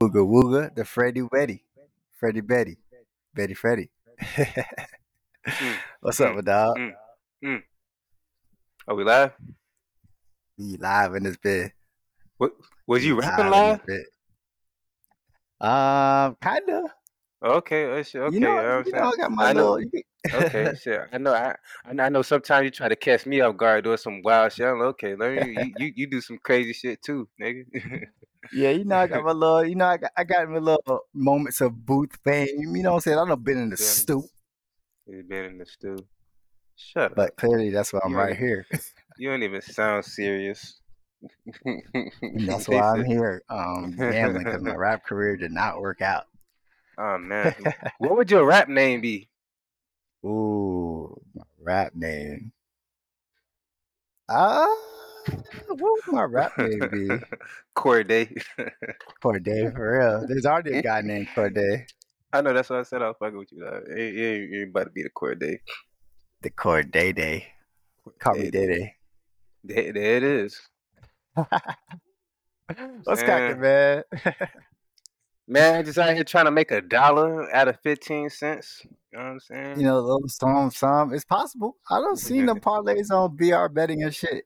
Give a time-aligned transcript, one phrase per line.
[0.00, 1.64] Wooga Wooga, the Freddy Betty,
[2.20, 2.78] Freddy Betty,
[3.34, 3.90] Betty Freddy.
[5.46, 6.76] Mm, What's up, mm, my dog?
[6.78, 6.92] mm,
[7.44, 7.62] mm.
[8.86, 9.32] Are we live?
[10.56, 11.72] We live in this bit.
[12.36, 12.52] What
[12.86, 13.96] was We you rapping live in
[15.60, 16.28] live?
[16.28, 16.94] Um, kinda.
[17.42, 18.34] Okay, uh, shit, okay.
[18.34, 18.98] You know, You know.
[19.12, 19.74] I got my I know.
[19.74, 19.90] little.
[20.34, 21.00] Okay, shit.
[21.12, 21.32] I know.
[21.32, 24.22] I I know I know sometimes you try to catch me off guard doing some
[24.22, 24.66] wild shit.
[24.66, 25.52] I'm like, okay, let me.
[25.52, 27.64] You, you you do some crazy shit too, nigga.
[28.52, 29.64] yeah, you know, I got my little.
[29.64, 32.48] You know, I got I got my little moments of booth fame.
[32.76, 33.18] You know what I'm saying?
[33.18, 34.24] I've been in the Yeah, stoop,
[35.06, 35.96] you been in the stew.
[36.76, 37.16] Shut up.
[37.16, 38.66] but clearly that's why I'm You right here.
[39.18, 40.80] you don't even sound serious.
[42.46, 46.26] That's why I'm here, um, gambling because my rap career did not work out.
[46.98, 47.54] Oh man,
[47.98, 49.28] what would your rap name be?
[50.24, 52.52] Ooh, my rap name.
[54.28, 54.66] Ah,
[55.68, 57.08] what would my rap name be?
[57.74, 58.34] Corday.
[59.22, 60.26] Corday, for real.
[60.26, 61.86] There's already a guy named Corday.
[62.32, 63.64] I know that's what I said I was fucking with you.
[63.64, 63.84] Dog.
[63.88, 65.60] You ain't, about to be the Corday.
[66.42, 67.46] The Corday Day.
[68.18, 68.94] Call me Day Day.
[69.64, 70.60] There, there it is.
[73.04, 74.34] What's cracking, Man, man?
[75.48, 78.82] Man, just out here trying to make a dollar out of fifteen cents.
[78.84, 79.80] You know what I'm saying?
[79.80, 81.14] you know, little some, some.
[81.14, 81.76] It's possible.
[81.90, 84.44] I don't see no parlays on BR betting and shit.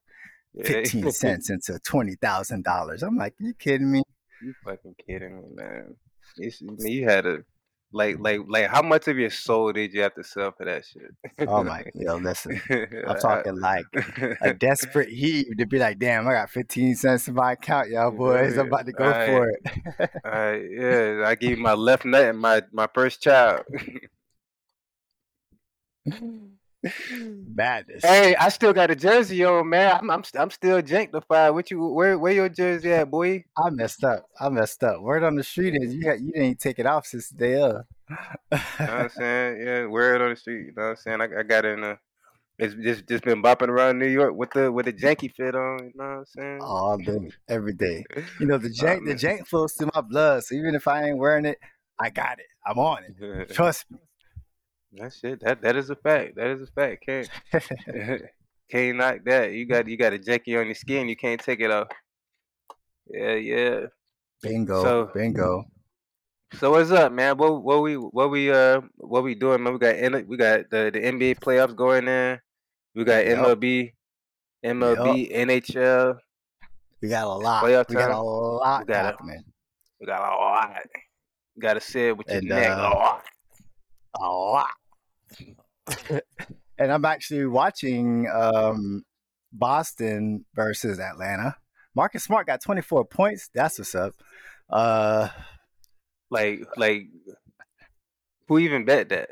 [0.54, 3.02] Yeah, 15 cents into $20,000.
[3.02, 4.02] I'm like, you kidding me?
[4.42, 5.96] you fucking kidding me, man.
[6.36, 7.44] You, you had to
[7.92, 8.66] like, like, like.
[8.68, 11.48] How much of your soul did you have to sell for that shit?
[11.48, 12.60] Oh my, yo, listen.
[12.70, 13.84] I'm talking like
[14.40, 18.10] a desperate heave to be like, damn, I got 15 cents in my account, y'all
[18.10, 18.56] boys.
[18.56, 20.10] I'm about to go Alright, for it.
[20.24, 21.24] alright, yeah.
[21.26, 23.64] I gave my left nut and my my first child.
[26.84, 27.54] Mm.
[27.54, 28.04] Madness.
[28.04, 29.98] Hey, I still got a jersey on, man.
[30.00, 31.54] I'm I'm, I'm still janktified.
[31.54, 33.44] What you where where your jersey at, boy?
[33.56, 34.26] I messed up.
[34.40, 35.00] I messed up.
[35.00, 37.60] Word on the street is you got, you didn't take it off since the day
[37.60, 37.84] of.
[38.10, 38.16] You
[38.50, 39.62] know what I'm saying?
[39.64, 40.66] Yeah, wear it on the street.
[40.66, 41.20] You know what I'm saying?
[41.20, 41.98] I, I got it in a.
[42.58, 45.78] It's just just been bopping around New York with the with the janky fit on.
[45.84, 46.58] You know what I'm saying?
[46.60, 48.04] Oh, All day, every day.
[48.40, 50.44] You know the Oh jank, the jank flows through my blood.
[50.44, 51.58] So even if I ain't wearing it,
[51.98, 52.46] I got it.
[52.66, 53.50] I'm on it.
[53.54, 53.98] Trust me.
[54.94, 56.36] That shit that that is a fact.
[56.36, 57.04] That is a fact.
[57.06, 57.28] Can't
[58.70, 59.52] can't knock that.
[59.52, 61.08] You got you got a janky on your skin.
[61.08, 61.88] You can't take it off.
[63.08, 63.80] Yeah, yeah.
[64.42, 65.64] bingo, So bingo.
[66.54, 67.36] so what's up, man?
[67.36, 69.72] What what we what we uh what we doing, man?
[69.72, 72.38] We got we got the the NBA playoffs going in.
[72.94, 73.92] We got Yep, MLB,
[74.62, 74.76] yep.
[74.76, 76.18] MLB, NHL
[77.00, 77.64] We got a lot.
[77.64, 78.22] playoff We got a time.
[78.22, 79.42] We lot got a
[80.00, 80.76] we got a lot.
[81.54, 82.68] You gotta say it with your and neck.
[82.68, 83.24] A uh, lot.
[84.14, 84.66] a lot.
[86.78, 89.04] and I'm actually watching um,
[89.52, 91.56] Boston versus Atlanta.
[91.94, 93.50] Marcus Smart got 24 points.
[93.54, 94.14] That's what's up.
[94.70, 95.28] Uh,
[96.30, 97.08] Like like
[98.48, 99.28] who even bet that?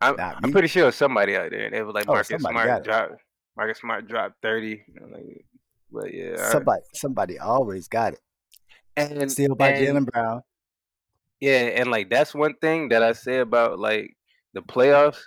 [0.00, 1.70] I'm I'm pretty sure it was somebody out there.
[1.70, 3.12] They were like Oh, Marcus Smart dropped
[3.56, 4.82] Marcus Smart dropped thirty.
[5.00, 5.44] Like,
[5.92, 8.20] but yeah, Somebody, somebody always got it.
[8.96, 10.42] and Steal by Jaylen Brown.
[11.40, 14.16] yeah, and like that's one thing that I say about like
[14.54, 15.20] the playoffs.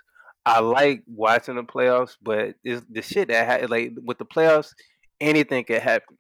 [0.46, 4.74] I like watching the playoffs, but it's the shit that ha- like with the playoffs,
[5.22, 6.18] anything can happen.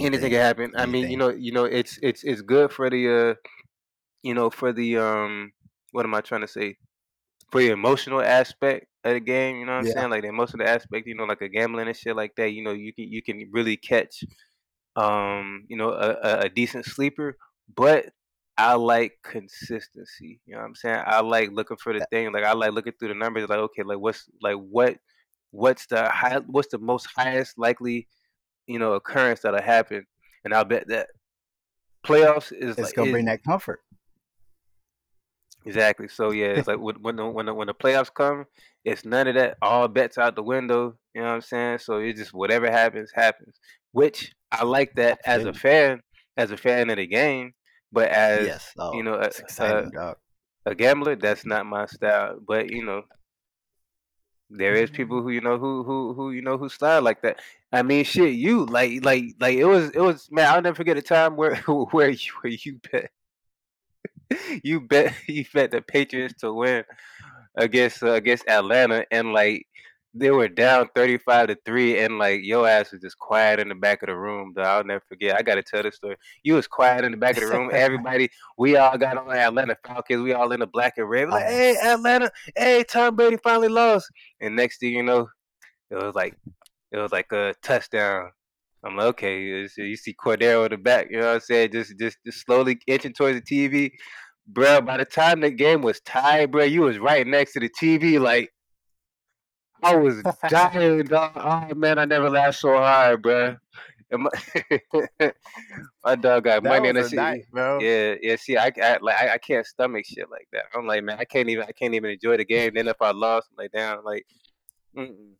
[0.00, 0.72] Anything Anything, can happen.
[0.76, 3.34] I mean, you know, you know, it's it's it's good for the uh,
[4.22, 5.52] you know, for the um,
[5.92, 6.76] what am I trying to say?
[7.52, 10.10] For the emotional aspect of the game, you know what I'm Yeah, saying?
[10.10, 12.52] Like the emotional aspect, you know, like a gambling and shit like that.
[12.52, 14.24] You know, you can you can really catch
[14.96, 17.36] um, you know, a, a decent sleeper.
[17.74, 18.06] But
[18.58, 20.40] I like consistency.
[20.44, 21.02] You know what I'm saying?
[21.06, 22.32] I like looking for the thing.
[22.32, 23.48] Like I like looking through the numbers.
[23.48, 24.96] Like okay, like what's like what
[25.52, 28.08] what's the high what's the most highest likely
[28.66, 30.04] you know occurrence that'll happen,
[30.44, 31.08] and I'll bet that
[32.04, 33.80] playoffs is it's like gonna is bring that comfort.
[35.64, 36.08] exactly.
[36.08, 38.46] So yeah, it's like when when the, when the, when the playoffs come,
[38.84, 39.56] it's none of that.
[39.62, 40.96] All bets out the window.
[41.14, 41.78] You know what I'm saying?
[41.78, 43.58] So it's just whatever happens, happens.
[43.92, 46.00] Which I like that as a fan,
[46.36, 47.52] as a fan of the game.
[47.92, 48.74] But as Yes.
[48.92, 49.30] you Oh, know, a,
[49.64, 50.16] a,
[50.66, 52.38] a gambler, that's not my style.
[52.46, 53.02] But you know,
[54.50, 57.40] there is people who you know who who who you know who style like that.
[57.72, 60.46] I mean, shit, you like like like it was it was man.
[60.46, 63.10] I'll never forget a time where where you where you bet
[64.62, 66.84] you bet you bet the Patriots to win
[67.56, 69.66] against uh, against Atlanta, and like
[70.14, 73.68] they were down thirty five to three, and like your ass was just quiet in
[73.68, 74.52] the back of the room.
[74.54, 75.36] Though I'll never forget.
[75.36, 76.16] I gotta tell this story.
[76.42, 77.70] You was quiet in the back of the room.
[77.72, 80.22] Everybody, we all got on the Atlanta Falcons.
[80.22, 81.26] We all in the black and red.
[81.26, 84.08] We're like, hey, Atlanta, hey, Tom Brady finally lost.
[84.40, 85.28] And next thing you know,
[85.90, 86.36] it was like
[86.92, 88.30] it was like a touchdown
[88.84, 91.72] I'm like, okay, you see Cordero in the back, you know what I'm saying?
[91.72, 93.90] Just just just slowly inching towards the TV.
[94.46, 97.68] Bro, by the time the game was tied, bro, you was right next to the
[97.68, 98.20] TV.
[98.20, 98.50] Like,
[99.82, 101.32] I was dying, dog.
[101.36, 103.56] Oh, man, I never laughed so hard, bro.
[104.10, 104.30] My,
[106.04, 107.78] my, dog got That money on was the night, bro.
[107.78, 108.36] Yeah, yeah.
[108.36, 110.64] See, I, I like I, I can't stomach shit like that.
[110.74, 112.72] I'm like, man, I can't even I can't even enjoy the game.
[112.74, 114.24] Then if I lost, I'm like, damn, like,
[114.96, 115.32] mm-mm.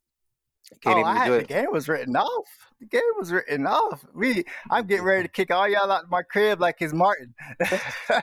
[0.70, 1.49] I can't Oh, even I had enjoy the it.
[1.49, 2.49] game was written off.
[2.81, 4.05] The game was written off.
[4.14, 7.34] We, I'm getting ready to kick all y'all out of my crib like it's Martin.
[8.11, 8.20] yeah,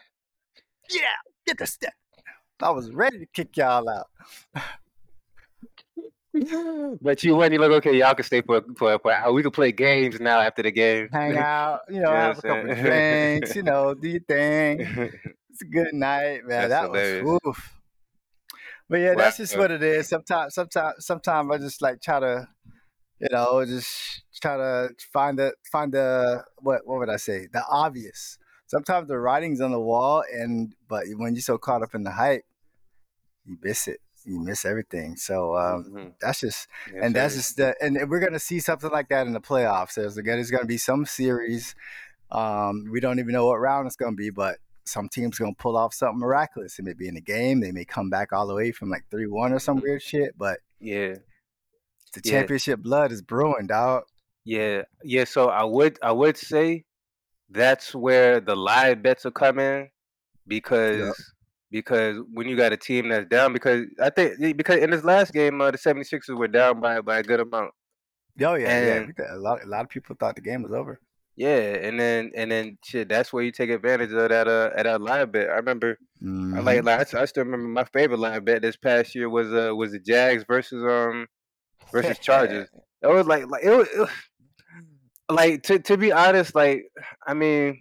[1.48, 1.94] get the step.
[2.62, 4.08] I was ready to kick y'all out.
[7.02, 7.98] But you went, you look okay.
[7.98, 9.12] Y'all can stay for for for.
[9.14, 9.32] hour.
[9.32, 11.10] We can play games now after the game.
[11.12, 15.12] Hang out, you know, Yeah, have a couple of drinks, you know, do your thing.
[15.56, 16.68] It's a good night, man.
[16.68, 17.24] That's that hilarious.
[17.24, 17.80] was oof.
[18.90, 20.10] But yeah, Well, that's just uh, what it is.
[20.10, 22.46] Sometimes, sometimes, sometimes I just like try to,
[23.22, 27.48] you know, just try to find the find the what what would I say?
[27.54, 28.38] The obvious.
[28.68, 32.12] Sometimes the writing's on the wall, and but when you're so caught up in the
[32.12, 32.44] hype,
[33.46, 34.02] you miss it.
[34.26, 35.16] You miss everything.
[35.16, 36.14] So um, Mhm.
[36.20, 39.34] that's just Yes, and that's just the and we're gonna see something like that in
[39.34, 39.94] the playoffs.
[39.96, 41.76] There's again, there's gonna be some series.
[42.32, 45.78] Um, we don't even know what round it's gonna be, but some teams gonna pull
[45.78, 46.78] off something miraculous.
[46.80, 47.60] It may be in the game.
[47.60, 50.38] They may come back all the way from like three one or some weird shit.
[50.38, 51.16] But yeah,
[52.14, 52.32] the Yeah.
[52.32, 54.04] championship blood is brewing, dog.
[54.44, 55.24] yeah, yeah.
[55.26, 56.86] So I would I would say
[57.50, 59.90] that's where the live bets will come in
[60.48, 61.34] because
[61.82, 65.34] because when you got a team that's down because I think because in this last
[65.34, 67.72] game uh, the 76ers were down by by a good amount.
[68.42, 68.94] Oh yeah, yeah.
[68.96, 71.00] And- got- A lot, a lot of people thought the game was over.
[71.38, 71.58] Yeah,
[71.88, 75.02] and then and then shit, that's where you take advantage of that uh at that
[75.02, 75.50] live bet.
[75.50, 76.64] I remember I Mhm.
[76.64, 79.76] like like I, I still remember my favorite live bet this past year was uh
[79.76, 81.28] was the Jags versus um
[81.92, 82.70] versus Chargers.
[83.04, 84.10] It was like like it was, it was
[85.30, 86.86] like to to be honest, like
[87.28, 87.78] I mean,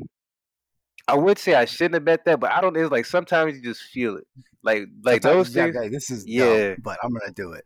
[1.07, 2.77] I would say I shouldn't have bet that, but I don't.
[2.77, 4.27] It's like sometimes you just feel it,
[4.63, 5.91] like like Sometimes those things.
[5.93, 6.69] this is Yeah.
[6.71, 7.65] dumb, but I'm gonna do it.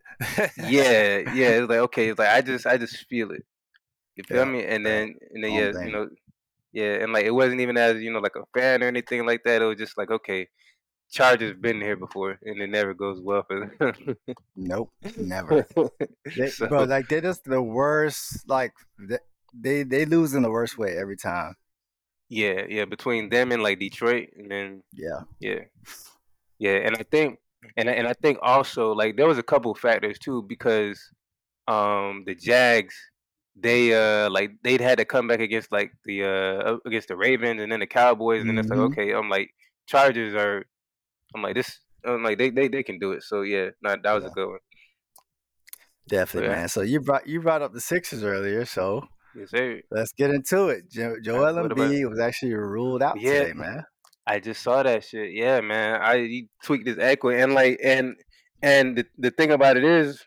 [0.57, 1.49] Yeah, yeah.
[1.61, 3.45] It's like okay, it's like I just I just feel it.
[4.17, 4.65] You feel Yeah, me?
[4.65, 4.91] And yeah.
[4.91, 6.09] then and then yeah, you know,
[6.73, 9.43] yeah, and like it wasn't even as you know like a fan or anything like
[9.45, 9.63] that.
[9.63, 10.49] It was just like okay,
[11.13, 14.17] Chargers been here before, and it never goes well for them.
[14.57, 15.65] Nope, never.
[16.37, 18.49] They, So- bro, like they're just the worst.
[18.49, 18.73] Like
[19.55, 21.55] they they lose in the worst way every time.
[22.29, 25.61] Yeah, yeah, between them and like Detroit, and then Yeah, yeah,
[26.59, 27.39] yeah, and I think,
[27.77, 31.01] and I- and I think also like there was a couple factors too because,
[31.69, 32.95] um, the Jags,
[33.57, 37.63] they uh like they'd had to come back against like the uh against the Ravens
[37.63, 38.87] and then the Cowboys, and then it's like Mhm.
[38.93, 39.51] okay, I'm like
[39.87, 40.67] Chargers are,
[41.35, 43.23] I'm like this, I'm like they they they can do it.
[43.23, 44.31] So yeah, no, that was Yeah.
[44.31, 44.59] a good one.
[46.09, 46.57] definitely, Yeah.
[46.57, 46.69] man.
[46.69, 49.81] So you brought you brought up the Sixers earlier, so Yes, sir.
[49.91, 50.91] let's get into it.
[50.91, 53.41] Jo- Joel Embiid was actually ruled out Yeah.
[53.45, 53.85] today, man.
[54.27, 55.33] I just saw that shit.
[55.33, 56.01] Yeah, man.
[56.03, 58.17] I he tweaked his ankle and like and
[58.63, 60.23] and the, the thing about it is,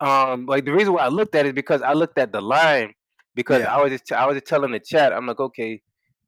[0.00, 2.40] um, like the reason why I looked at it is because I looked at the
[2.40, 2.92] line
[3.34, 3.74] because Yeah.
[3.74, 5.82] I was just I was just telling the chat I'm like okay,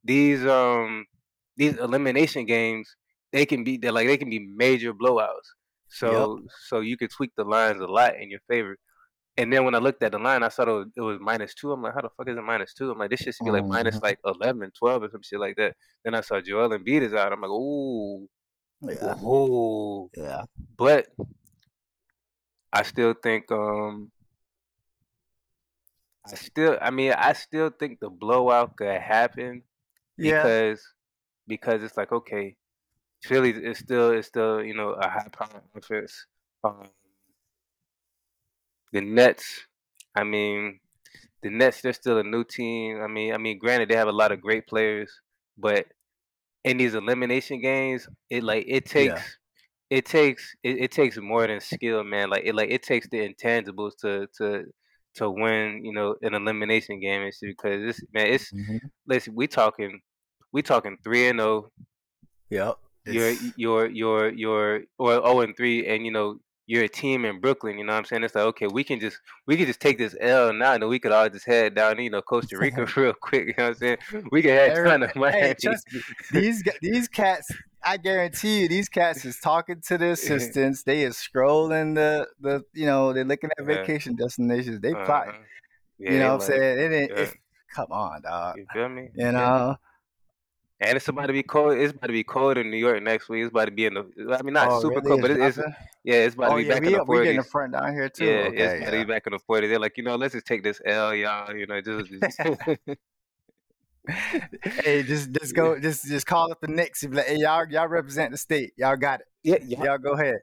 [0.04, 1.06] these um
[1.56, 2.94] these elimination games
[3.32, 5.48] they can be they're like they can be major blowouts.
[5.88, 8.76] So so you could tweak the lines a lot in your favor.
[9.40, 11.54] And then when I looked at the line, I saw it was, it was minus
[11.54, 11.72] two.
[11.72, 12.90] I'm like, how the fuck is it minus two?
[12.90, 14.02] I'm like, this shit should be like minus Mhm.
[14.02, 15.76] like 11, 12 or some shit like that.
[16.04, 17.32] Then I saw Joel Embiid is out.
[17.32, 18.28] I'm like, ooh,
[18.82, 20.10] Yeah, ooh.
[20.14, 20.44] yeah.
[20.76, 21.06] But
[22.70, 24.12] I still think, um,
[26.26, 29.62] I still, I mean, I still think the blowout could happen
[30.18, 30.82] Yeah, because
[31.46, 32.56] because it's like okay,
[33.22, 36.26] Philly is still is still you know a high power offense.
[36.62, 36.90] Um,
[38.92, 39.66] the Nets,
[40.14, 40.80] I mean,
[41.42, 43.00] the Nets they're still a new team.
[43.02, 45.10] I mean, I mean, granted they have a lot of great players,
[45.56, 45.86] but
[46.64, 49.22] in these elimination games, it like it takes Yeah.
[49.98, 52.30] it takes it, it takes more than skill, man.
[52.30, 54.64] Like it like it takes the intangibles to to
[55.16, 57.48] to win, you know, an elimination game and shit.
[57.56, 58.80] Because this man, it's Mhm.
[59.06, 60.00] listen, we talking
[60.52, 61.70] we talking three and oh,
[62.50, 62.76] Yep.
[63.06, 66.40] you're It's- you're you're you're or zero and three, and you know
[66.70, 67.78] you're a team in Brooklyn.
[67.78, 68.22] You know what I'm saying?
[68.22, 70.88] It's like okay, we can just we can just take this L now, and then
[70.88, 73.48] we could all just head down, you know, Costa Rica real quick.
[73.48, 73.98] You know what I'm saying?
[74.30, 75.38] We can head Every- down to Miami.
[75.40, 75.54] hey,
[76.32, 77.50] these these cats,
[77.82, 80.84] I guarantee you, these cats is talking to the assistants.
[80.84, 83.74] They is scrolling the the you know they're looking at Yeah.
[83.74, 84.80] vacation destinations.
[84.80, 85.28] They plot.
[85.28, 85.38] Uh-huh.
[85.98, 86.78] you know what I'm like, saying?
[86.92, 87.30] It, ain't yeah.
[87.74, 88.56] come on, dog.
[88.58, 89.02] You feel me?
[89.02, 89.30] You Yeah.
[89.32, 89.76] know.
[90.80, 91.74] And it's about to be cold.
[91.78, 93.42] It's about to be cold in New York next week.
[93.44, 94.36] It's about to be in the.
[94.38, 95.10] I mean, not Oh, super really?
[95.10, 95.58] cold, but It's it, it's
[96.04, 97.42] yeah, it's about to Oh be yeah, back in we the uh, we getting a
[97.42, 97.50] forties.
[97.50, 98.24] front down here too.
[98.24, 99.04] Yeah, it's Okay, about to yeah.
[99.04, 99.70] be back in the forties.
[99.70, 101.54] They're like, you know, let's just take this L, y'all.
[101.54, 102.10] You know, just,
[104.84, 107.02] hey, just just go, just just call up the Knicks.
[107.02, 108.72] and be like, hey, y'all y'all represent the state.
[108.76, 109.26] Y'all got it.
[109.44, 109.84] yeah, yeah.
[109.84, 110.40] Y'all go ahead.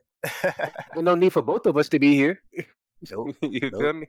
[0.94, 2.40] There's no need for both of us to be here.
[3.10, 3.36] Nope.
[3.42, 3.80] you Nope.
[3.80, 4.06] feel me?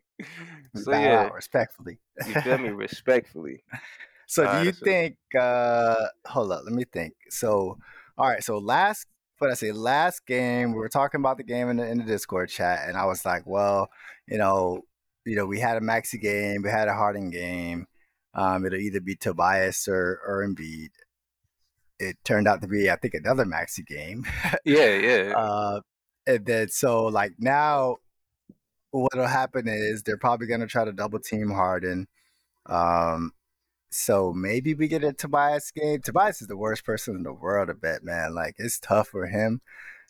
[0.73, 1.99] We So bow yeah, out respectfully.
[2.25, 2.69] you feel me?
[2.69, 3.63] Respectfully.
[4.29, 7.13] So do you think uh hold up, let me think.
[7.29, 7.79] So
[8.15, 9.07] all right, so last
[9.39, 12.03] what I say, last game, we were talking about the game in the in the
[12.03, 13.89] Discord chat, and I was like, well,
[14.27, 14.83] you know,
[15.25, 17.87] you know, we had a Maxey game, we had a Harden game.
[18.35, 20.89] Um, it'll either be Tobias or or Embiid.
[21.97, 24.25] It turned out to be, I think, another Maxey game.
[24.63, 25.81] yeah, yeah, uh
[26.27, 27.97] and then so like now
[28.91, 32.07] what'll happen is they're probably gonna try to double team Harden.
[32.67, 33.33] Um
[33.89, 36.01] so maybe we get a Tobias game.
[36.01, 38.35] Tobias is the worst person in the world to bet, man.
[38.35, 39.61] Like it's tough for him,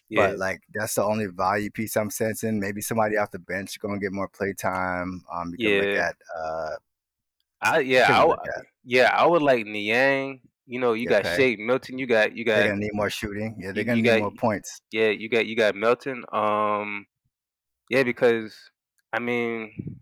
[0.10, 2.60] yeah, but like that's the only value piece I'm sensing.
[2.60, 5.24] Maybe somebody off the bench gonna get more play time.
[5.32, 6.08] Um, you can look yeah.
[6.10, 6.70] at uh,
[7.62, 8.38] I yeah, I w-
[8.84, 10.42] yeah, I would like Niang.
[10.66, 11.98] You know, you got Okay, Shake Milton.
[11.98, 12.56] You got you got.
[12.56, 13.58] they're got gonna need more shooting.
[13.60, 14.82] Yeah, they're you, gonna you need got more points.
[14.92, 16.24] yeah, you got you got Milton.
[16.32, 17.06] Um,
[17.90, 18.56] yeah, because
[19.12, 20.00] I mean,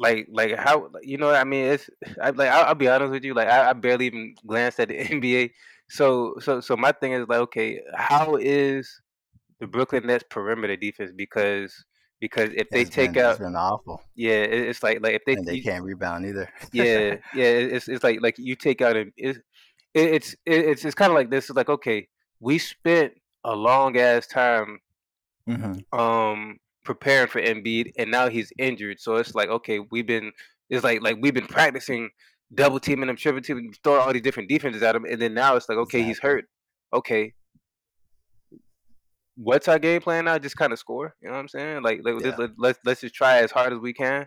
[0.00, 1.66] like like how you know what I mean?
[1.66, 1.90] It's
[2.22, 4.88] I like I'll, I'll be honest with you like I, I barely even glanced at
[4.90, 5.52] the NBA
[5.90, 9.02] so so so my thing is like okay how is
[9.60, 11.12] the Brooklyn Nets perimeter defense?
[11.16, 11.74] Because
[12.20, 15.14] because if they It's take been it's out been awful, yeah it, it's like like
[15.14, 16.50] if they and they you, can't rebound either.
[16.72, 19.38] yeah yeah it's it's like like you take out a it's
[19.94, 22.08] it, it's it, it's it's kind of like this it's like okay
[22.40, 23.12] we spent
[23.44, 24.78] a long ass time
[25.46, 29.00] hmm um preparing for Embiid and now he's injured.
[29.00, 30.32] So it's like okay, we've been
[30.68, 32.10] it's like like we've been practicing
[32.54, 35.56] double teaming him, triple teaming, throwing all these different defenses at him, and then now
[35.56, 36.46] it's like okay, he's hurt.
[36.92, 37.34] Okay,
[39.36, 40.38] what's our game plan now?
[40.38, 41.14] Just kind of score.
[41.20, 41.82] You know what I'm saying?
[41.82, 42.34] Like, like Yeah.
[42.36, 44.26] let, let's let's just try as hard as we can.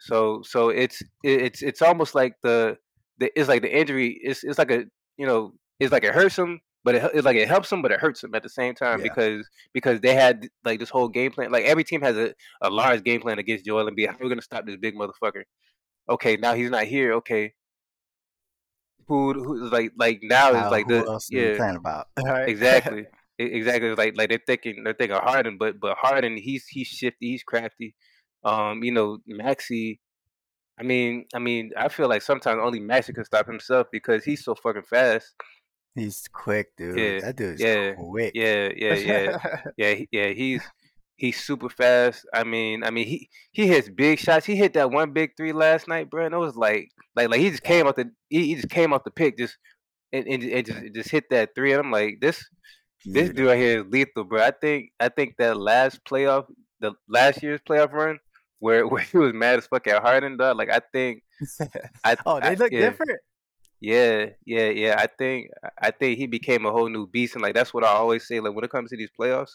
[0.00, 2.76] So so it's it's it's almost like the
[3.18, 4.18] the it's like the injury.
[4.22, 4.84] It's it's like a
[5.16, 7.92] you know it's like it hurts him, but it, it's like it helps him, but
[7.92, 9.04] it hurts him at the same time Yeah.
[9.04, 11.50] because because they had like this whole game plan.
[11.52, 14.08] Like every team has a, a large game plan against Joel Embiid.
[14.08, 15.44] How are gonna stop this big motherfucker?
[16.08, 17.12] Okay, now he's not here.
[17.14, 17.52] Okay,
[19.08, 22.06] who who like like now is like the else are we yeah playing about?
[22.24, 22.48] Right.
[22.48, 23.06] exactly
[23.38, 27.42] exactly like like they're thinking they're thinking Harden, but but Harden he's he's shifty, he's
[27.42, 27.94] crafty.
[28.44, 30.00] Um, you know Maxey.
[30.80, 34.42] I mean, I mean, I feel like sometimes only Maxey can stop himself because he's
[34.44, 35.34] so fucking fast.
[35.94, 36.98] He's quick, dude.
[36.98, 38.32] Yeah, That dude's yeah, quick.
[38.34, 40.28] yeah, yeah, yeah, yeah, yeah.
[40.28, 40.62] He's
[41.16, 42.26] he's super fast.
[42.32, 44.46] I mean, I mean, he he hits big shots.
[44.46, 46.24] He hit that one big three last night, bro.
[46.26, 48.92] And it was like like like he just came off the he, he just came
[48.92, 49.56] off the pick just
[50.12, 51.72] and, and, and just just hit that three.
[51.72, 52.42] And I'm like, this
[53.04, 54.42] this dude right here is lethal, bro.
[54.42, 56.46] I think I think that last playoff,
[56.80, 58.18] the last year's playoff run,
[58.60, 60.56] where where he was mad as fuck at Harden, dog.
[60.56, 61.22] Like I think
[62.04, 62.90] I, oh, they I look yeah.
[62.90, 63.20] different.
[63.82, 64.94] Yeah, yeah, yeah.
[64.96, 67.88] I think I think he became a whole new beast, and like that's what I
[67.88, 68.38] always say.
[68.38, 69.54] Like when it comes to these playoffs,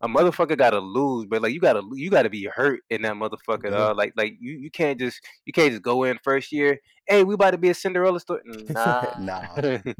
[0.00, 3.64] a motherfucker gotta lose, but like you gotta you gotta be hurt in that motherfucker.
[3.64, 3.70] Yeah.
[3.70, 3.96] Dog.
[3.96, 6.78] Like like you, you can't just you can't just go in first year.
[7.06, 8.42] Hey, we about to be a Cinderella story.
[8.68, 9.40] Nah, Nah.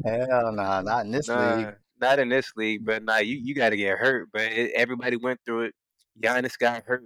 [0.05, 1.75] Hell no, not in this nah, league.
[2.01, 2.85] not in this league.
[2.85, 4.29] But nah, you you gotta get hurt.
[4.33, 5.75] But it, everybody went through it.
[6.21, 7.03] Giannis got hurt.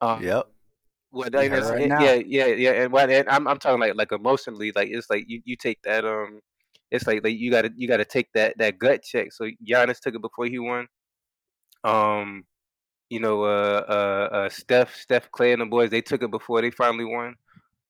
[0.00, 0.46] Um, Yep.
[1.12, 3.94] Well, He that, right it- yeah, yeah, yeah, and, what, and I'm I'm talking like
[3.96, 6.40] like emotionally, like it's like you, you take that um,
[6.90, 9.32] it's like like you gotta you gotta take that that gut check.
[9.32, 10.86] So Giannis took it before he won.
[11.84, 12.44] Um,
[13.08, 16.60] you know, uh, uh, uh, Steph, Steph Clay and the boys, they took it before
[16.62, 17.34] they finally won.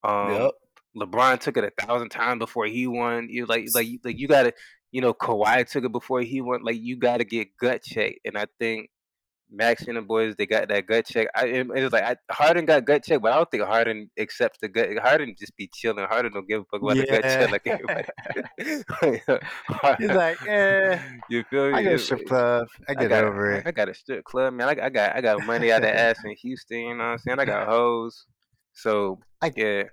[0.05, 0.51] Um, Yep.
[0.97, 3.29] LeBron took it a thousand times before he won.
[3.31, 4.53] You like like like you gotta,
[4.93, 6.63] you know, Kawhi took it before he won.
[6.65, 8.91] Like you gotta get gut check, and I think
[9.53, 11.29] Max and the boys they got that gut check.
[11.35, 14.59] I it, was like I, Harden got gut check, but I don't think Harden accepts
[14.61, 14.89] the gut.
[14.99, 16.05] Harden just be chilling.
[16.07, 18.09] Harden don't give a fuck about the gut check like everybody.
[19.99, 21.79] He's like, eh, you feel me?
[21.79, 22.69] I get a strip club.
[22.89, 23.67] I I get got over it.
[23.67, 24.69] I got a strip club, man.
[24.69, 26.79] I, got- I got I got money out of ass in Houston.
[26.79, 27.41] You know what I'm saying?
[27.41, 28.27] I got hoes.
[28.73, 29.85] So I- yeah,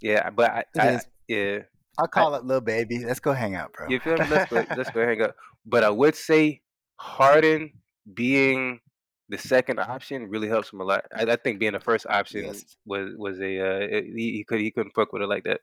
[0.00, 0.30] yeah.
[0.30, 1.58] But I, I yeah.
[1.98, 3.04] I'll call it little baby.
[3.04, 3.88] Let's go hang out, bro.
[3.88, 4.26] You feel me?
[4.28, 4.64] Let's go.
[4.76, 5.34] Let's go hang out.
[5.66, 6.62] But I would say
[6.96, 7.70] Harden
[8.12, 8.80] being
[9.28, 11.04] the second option really helps him a lot.
[11.14, 12.76] I, I think being the first option Yes.
[12.84, 15.60] was was a uh, he, he could he couldn't fuck with it like that.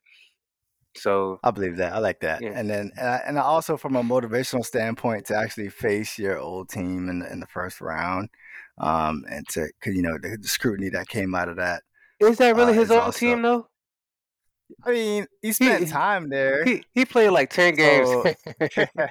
[0.98, 1.94] So I believe that.
[1.94, 2.42] I like that.
[2.42, 2.52] Yeah.
[2.54, 6.68] And then, and, I, and also from a motivational standpoint, to actually face your old
[6.70, 8.28] team in the, in the first round,
[8.78, 11.84] um, and to you know the, the scrutiny that came out of that.
[12.20, 13.68] is that really Uh, his old also- team though?
[14.86, 16.64] I mean, he spent He- time there.
[16.66, 18.10] He he played like ten games.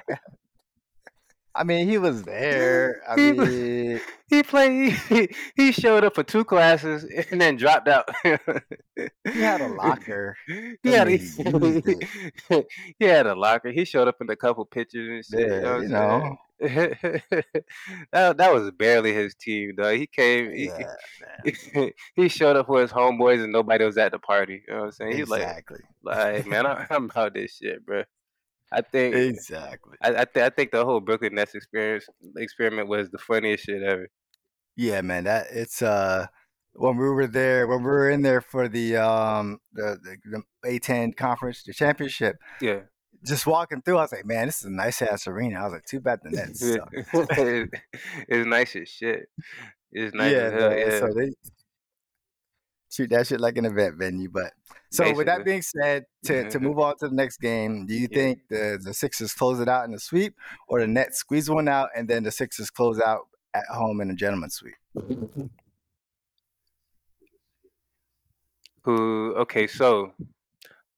[1.53, 3.01] I mean, he was there.
[3.09, 4.93] I He- mean, he played.
[5.09, 8.09] He, he showed up for two classes and then dropped out.
[8.23, 8.37] he
[9.41, 10.37] had a locker.
[10.83, 11.17] He had a,
[12.99, 13.71] he had a locker.
[13.71, 15.51] He showed up in a couple pictures and shit.
[15.51, 16.27] you know, Yeah,
[16.61, 17.43] I'm saying?
[18.13, 19.93] that that was barely his team, though.
[19.93, 20.51] He came.
[20.53, 24.63] He, Yeah, he showed up for his homeboys and nobody was at the party.
[24.67, 25.17] You know what I'm saying?
[25.17, 25.79] He's like, exactly.
[26.03, 28.03] like, man, I, I'm about this shit, bro.
[28.71, 29.97] I think Exactly.
[30.01, 32.05] I I, th- I think the whole Brooklyn Nets experience
[32.37, 34.07] experiment was the funniest shit ever.
[34.77, 35.25] Yeah, man.
[35.25, 36.27] That it's uh
[36.73, 40.79] when we were there when we were in there for the um the the, the
[40.79, 42.37] A10 conference, the championship.
[42.61, 42.81] Yeah,
[43.25, 45.59] Just walking through, I was like, man, this is a nice ass arena.
[45.59, 46.93] I was like, too bad the Nets suck.
[48.27, 49.27] it's nice as shit.
[49.91, 50.77] It's nice yeah, as hell.
[50.77, 51.33] Yeah, So they
[52.91, 54.29] treat that shit like an event venue.
[54.29, 54.53] But
[54.89, 58.07] so with that being said, to, to move on to the next game, do you
[58.11, 58.17] Yeah.
[58.17, 60.35] think the the Sixers close it out in the sweep,
[60.67, 64.09] or the Nets squeeze one out and then the Sixers close out at home in
[64.09, 64.75] a gentleman's sweep?
[68.83, 69.33] Who?
[69.37, 70.13] Okay, so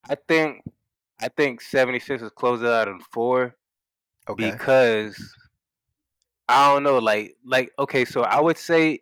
[0.10, 0.64] I think
[1.20, 3.56] I think 76ers close it out in four
[4.30, 4.52] Okay.
[4.52, 5.36] because
[6.48, 9.02] I don't know, like like okay, so I would say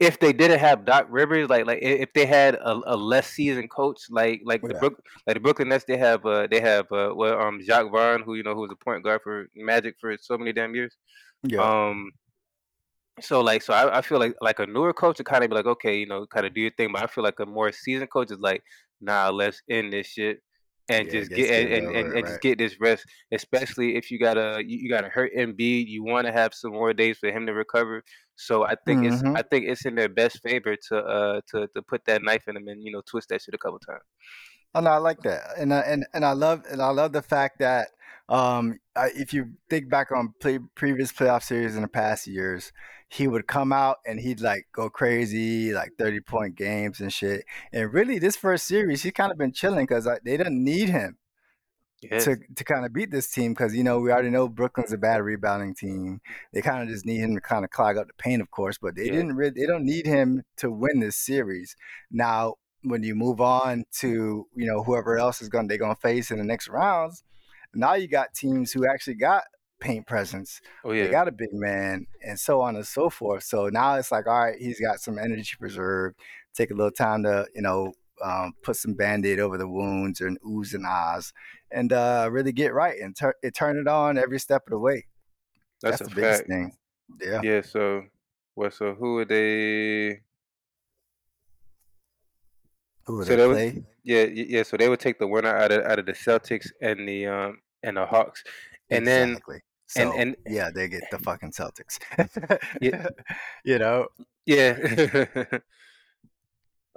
[0.00, 3.70] if they didn't have Doc Rivers, like like if they had a, a less seasoned
[3.70, 4.78] coach, like like the Yeah.
[4.80, 8.22] Brook like the Brooklyn Nets, they have uh they have uh well um Jacque Vaughn,
[8.22, 10.96] who you know who was a point guard for Magic for so many damn years.
[11.42, 11.60] yeah.
[11.62, 12.10] Um,
[13.20, 15.56] so like, so I, I feel like like a newer coach would kind of be
[15.56, 16.90] like, okay, you know, kind of do your thing.
[16.92, 18.62] But I feel like a more seasoned coach is like,
[19.00, 20.42] nah, let's end this shit
[20.88, 22.26] and Yeah, just get and, and, over and, and right.
[22.26, 23.04] just get this rest.
[23.32, 26.92] Especially if you gotta you, you gotta hurt Embiid, you want to have some more
[26.92, 28.02] days for him to recover.
[28.36, 29.36] So I think it's Mhm.
[29.36, 32.56] I think it's in their best favor to uh to to put that knife in
[32.56, 34.02] him and you know twist that shit a couple times.
[34.74, 37.22] Oh no, I like that, and I, and and I love and I love the
[37.22, 37.88] fact that
[38.28, 42.72] um, I, if you think back on play, previous playoff series in the past years,
[43.08, 47.44] he would come out and he'd like go crazy, like thirty point games and shit.
[47.72, 51.18] And really, this first series, he's kind of been chilling because they didn't need him
[52.02, 52.18] Yeah.
[52.20, 54.98] to to kind of beat this team because you know we already know Brooklyn's a
[54.98, 56.20] bad rebounding team.
[56.52, 58.78] They kind of just need him to kind of clog up the paint, of course,
[58.80, 59.12] but they Yeah.
[59.12, 59.52] didn't really.
[59.60, 61.76] They don't need him to win this series.
[62.10, 66.00] Now, when you move on to you know whoever else is going they're going to
[66.00, 67.22] face in the next rounds,
[67.74, 69.44] now you got teams who actually got
[69.80, 70.60] paint presence.
[70.84, 73.42] oh yeah, They got a big man, and so on and so forth.
[73.42, 76.18] So now it's like, all right, he's got some energy preserved.
[76.54, 77.92] Take a little time to you know
[78.22, 81.32] um, put some band-aid over the wounds and oohs and ahs
[81.70, 84.78] and uh, really get right and tur- it turn it on every step of the
[84.78, 85.06] way.
[85.82, 86.76] That's, That's, a the biggest thing.
[87.20, 87.40] Yeah.
[87.42, 87.60] Yeah.
[87.62, 88.04] So
[88.54, 88.72] what?
[88.72, 90.20] So who would they?
[93.06, 94.62] Who So they they would- Yeah, yeah.
[94.62, 97.58] So they would take the winner out of out of the Celtics and the um
[97.82, 98.42] and the Hawks,
[98.90, 99.60] and then exactly.
[99.96, 101.98] and- and- yeah, they get the fucking Celtics.
[102.80, 103.06] Yeah.
[103.64, 104.08] you know,
[104.46, 104.76] yeah.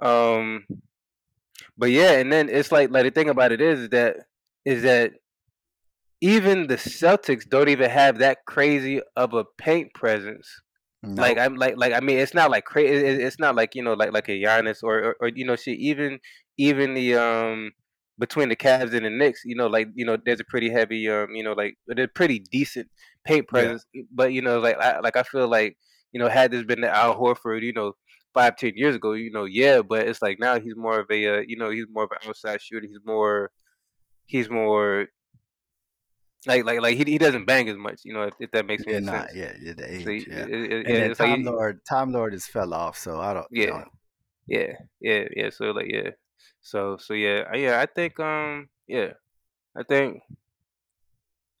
[0.00, 0.66] um,
[1.76, 4.16] but yeah, and then it's like like the thing about it is that
[4.64, 5.12] is that
[6.20, 10.48] even the Celtics don't even have that crazy of a paint presence.
[11.16, 13.04] Like I'm like like I mean it's not like crazy.
[13.06, 15.78] It's not like you know like like a Giannis or or, or you know shit.
[15.78, 16.20] Even
[16.58, 17.72] even the um
[18.18, 21.08] between the Cavs and the Knicks, you know like you know there's a pretty heavy
[21.08, 22.88] um you know like they're pretty decent
[23.24, 23.72] paint Yeah.
[23.72, 23.84] presence.
[24.12, 25.76] But you know like I, like I feel like
[26.12, 27.92] you know had this been the Al Horford you know
[28.34, 31.38] five ten years ago you know yeah, but it's like now he's more of a
[31.38, 32.86] uh, you know he's more of an outside shooter.
[32.88, 33.50] He's more
[34.26, 35.08] he's more
[36.46, 38.00] like like like he he doesn't bang as much.
[38.04, 39.32] You know if, if that makes yeah, any nah, sense.
[39.34, 40.44] yeah, yeah, the age, So, yeah.
[40.44, 43.20] it- it- And yeah, then it's like Time Lord, Time Lord has fell off, so
[43.20, 43.46] I don't.
[43.50, 43.66] Yeah.
[43.66, 43.84] know,
[44.46, 45.50] Yeah, yeah, yeah.
[45.50, 46.10] So like, yeah.
[46.60, 47.80] So so yeah, yeah.
[47.80, 49.12] I think um yeah,
[49.76, 50.22] I think.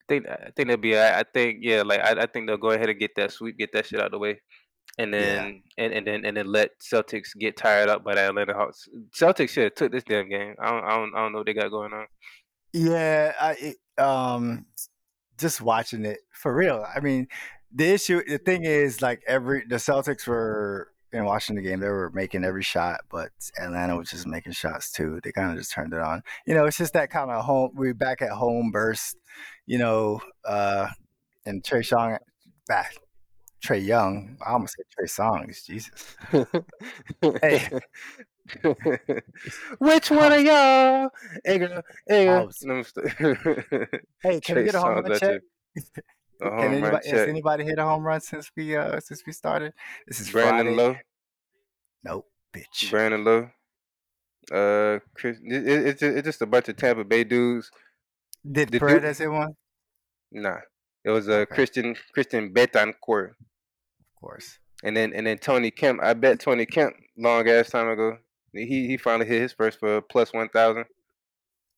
[0.02, 0.96] I think I think they'll be.
[0.96, 3.58] I I think yeah, like I, I think they'll go ahead and get that sweep,
[3.58, 4.40] get that shit out of the way,
[4.98, 5.18] and Yeah.
[5.44, 8.88] then and, and then and then let Celtics get tired up by the Atlanta Hawks.
[9.14, 10.54] Celtics should have took this damn game.
[10.62, 12.06] I don't I don't I don't know what they got going on.
[12.72, 14.66] Yeah, I it, um
[15.38, 16.84] just watching it for real.
[16.94, 17.28] I mean,
[17.72, 21.88] the issue, the thing is, like every the Celtics were in watching the game, they
[21.88, 25.20] were making every shot, but Atlanta was just making shots too.
[25.22, 26.22] They kind of just turned it on.
[26.46, 27.70] You know, it's just that kind of home.
[27.74, 29.16] We're back at home burst.
[29.66, 30.88] You know, uh,
[31.46, 32.18] and Trae Young
[32.66, 32.94] back.
[33.64, 34.36] Trae Young.
[34.46, 35.64] I almost said Trey Songz.
[35.64, 36.16] Jesus.
[37.42, 37.68] Hey.
[39.78, 41.10] Which one of y'all?
[41.44, 42.46] Hey girl, hey I girl.
[42.46, 43.06] was- No, I'm st-
[44.22, 45.40] Hey, can we get a home run check?
[46.40, 49.72] Can run anybody, has anybody hit a home run since we uh since we started?
[50.06, 50.76] This is Brandon Friday.
[50.76, 50.96] Lowe.
[52.04, 52.90] Nope, bitch.
[52.92, 53.50] Brandon Lowe.
[54.52, 57.70] Uh, Chris, it, it, it's ju- it's just a bunch of Tampa Bay dudes.
[58.50, 59.54] Did dude- Paredes hit one?
[60.30, 60.58] Nah,
[61.04, 61.54] it was uh, Okay.
[61.56, 64.58] Christian Christian Bethancourt, Of course.
[64.84, 66.00] and then and then Tony Kemp.
[66.02, 68.16] I bet Tony Kemp long ass time ago.
[68.52, 70.84] He he finally hit his first for plus one thousand.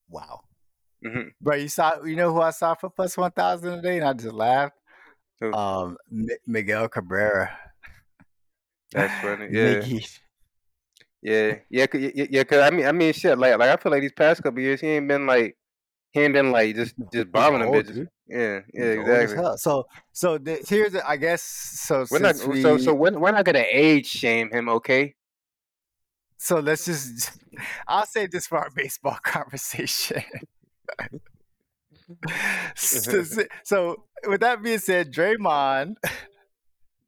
[0.09, 0.41] Wow.
[1.05, 1.29] Mm-hmm.
[1.41, 4.13] Bro, you saw you know who I saw for plus one thousand today, and I
[4.13, 4.77] just laughed.
[5.41, 5.53] Who?
[5.53, 7.57] Um, M- Miguel Cabrera.
[8.93, 9.49] That's funny.
[9.51, 9.75] Yeah.
[9.77, 10.19] Miggy.
[11.23, 13.39] Yeah, yeah, cause, yeah, yeah, 'cause I mean, I mean, shit.
[13.39, 15.55] Like, like I feel like these past couple years, he ain't been like,
[16.13, 17.95] he ain't been like just just bombing them bitches.
[17.95, 18.09] dude.
[18.27, 19.57] Yeah, yeah, He's old as exactly.
[19.59, 22.07] So, so the, here's the, I guess so.
[22.11, 25.15] We're not we, so so we're, we're not gonna age shame him, okay?
[26.41, 27.39] So let's just.
[27.87, 30.23] I'll save this for our baseball conversation.
[32.75, 33.23] so,
[33.63, 35.97] so with that being said, Draymond,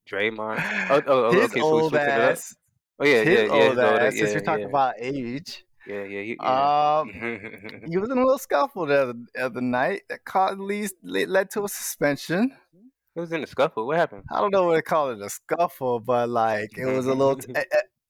[0.08, 0.62] Draymond.
[0.90, 1.60] Oh, oh, oh his okay.
[1.60, 2.54] So old ass,
[2.98, 3.52] Oh yeah, his yeah, yeah.
[3.52, 4.14] old his ass.
[4.16, 6.98] Since yeah, we're talking yeah, about age, yeah, yeah, he- yeah.
[7.00, 7.08] um,
[7.88, 11.50] he was in a little scuffle the other, the other night that caused least led
[11.52, 12.54] to a suspension.
[13.14, 13.86] He was in a scuffle.
[13.86, 14.24] What happened?
[14.30, 17.36] I don't know what to call it a scuffle, but like it was a little,
[17.36, 17.54] t-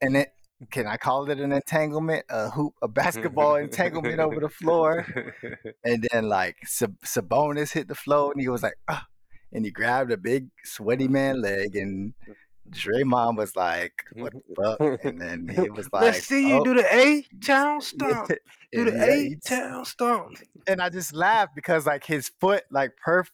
[0.00, 0.32] and it
[0.70, 5.06] can I call it an entanglement, a hoop, a basketball entanglement over the floor,
[5.84, 9.06] and then like Sab- Sabonis hit the floor, and he was like, ah,
[9.52, 12.14] and he grabbed a big sweaty man leg, and
[12.70, 16.64] Draymond was like, what the fuck, and then he was like, Let's see you oh.
[16.64, 18.28] do the A town stomp.
[18.72, 20.38] Do the yeah, A town stomp.
[20.66, 23.30] and I just laughed because like his foot like perf-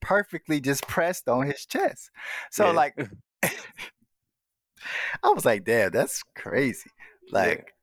[0.00, 2.10] perfectly just pressed on his chest.
[2.50, 2.72] So Yeah.
[2.72, 3.08] like
[5.22, 6.90] I was like, damn, that's crazy.
[7.30, 7.74] Like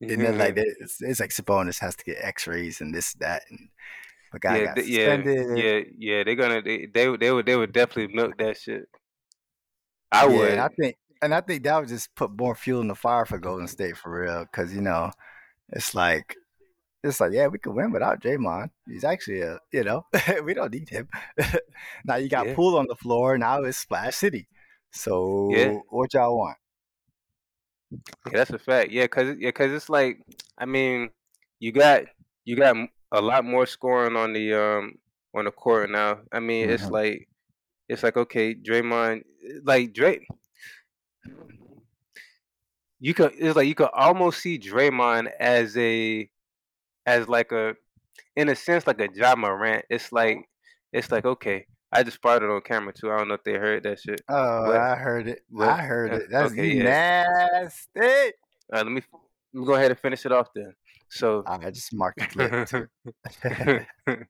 [0.00, 0.82] and then like mm-hmm.
[0.82, 3.68] it's, it's like Sabonis has to get X-rays and this that and
[4.32, 6.24] the guy yeah, got th- yeah, yeah, yeah.
[6.24, 8.88] They're gonna they they would they would they would definitely milk that shit.
[10.12, 10.50] I Yeah, would.
[10.52, 13.24] and I think and I think that would just put more fuel in the fire
[13.24, 15.10] for Golden State for real, because you know,
[15.70, 16.36] it's like
[17.02, 18.70] it's like yeah, we could win without Draymond.
[18.86, 20.04] He's actually a you know
[20.44, 21.08] we don't need him.
[22.04, 22.54] now you got Yeah.
[22.54, 23.38] Poole on the floor.
[23.38, 24.46] Now it's Splash City.
[24.92, 25.80] So Yeah.
[25.90, 26.58] what y'all want?
[28.26, 28.90] Yeah, that's a fact.
[28.90, 30.20] Yeah, cause yeah, cause it's like,
[30.58, 31.10] I mean,
[31.60, 32.02] you got
[32.44, 32.76] you got
[33.12, 34.94] a lot more scoring on the um
[35.34, 36.20] on the court now.
[36.32, 36.90] I mean, it's Mhm.
[36.90, 37.28] like
[37.88, 39.24] it's like okay, Draymond,
[39.64, 40.26] like Dray.
[43.00, 46.28] You could it's like you could almost see Draymond as a
[47.06, 47.74] as like a
[48.36, 49.84] in a sense like a Ja Morant.
[49.90, 50.48] It's like
[50.92, 53.10] it's like okay, I just spotted on camera too.
[53.10, 54.20] I don't know if they heard that shit.
[54.28, 54.76] Oh, What?
[54.76, 55.42] I heard it.
[55.48, 55.68] What?
[55.68, 56.30] I heard it.
[56.30, 56.82] That's okay, yeah.
[56.84, 58.00] nasty.
[58.00, 58.02] All
[58.72, 59.02] right, let me
[59.54, 60.74] let me go ahead and finish it off then.
[61.10, 62.68] So I just marked it.
[62.68, 62.86] too.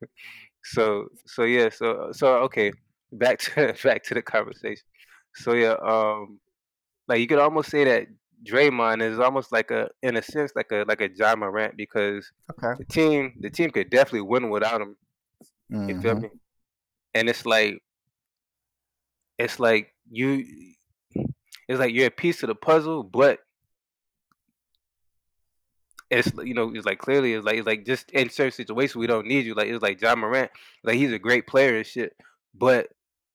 [0.65, 2.73] so so yeah so so okay
[3.13, 4.85] back to back to the conversation
[5.35, 6.39] so yeah um
[7.07, 8.07] like you could almost say that
[8.45, 12.31] Draymond is almost like a in a sense like a like a Ja Morant because
[12.51, 12.75] okay.
[12.79, 14.97] the team the team could definitely win without him
[15.71, 16.23] you feel Mhm.
[16.23, 16.29] me
[17.15, 17.83] and it's like
[19.39, 20.45] it's like you
[21.69, 23.41] it's like you're a piece of the puzzle but
[26.11, 29.07] it's you know it's like clearly it's like it's like just in certain situations we
[29.07, 30.51] don't need you like it's like Ja Morant
[30.85, 32.15] like he's a great player and shit
[32.55, 32.89] but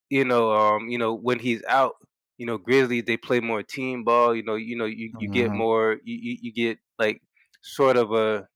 [0.10, 1.96] you know um you know when he's out
[2.38, 5.52] you know Grizzlies they play more team ball you know you know you, you get
[5.52, 5.58] Mhm.
[5.58, 7.22] more you, you you get like
[7.62, 8.48] sort of a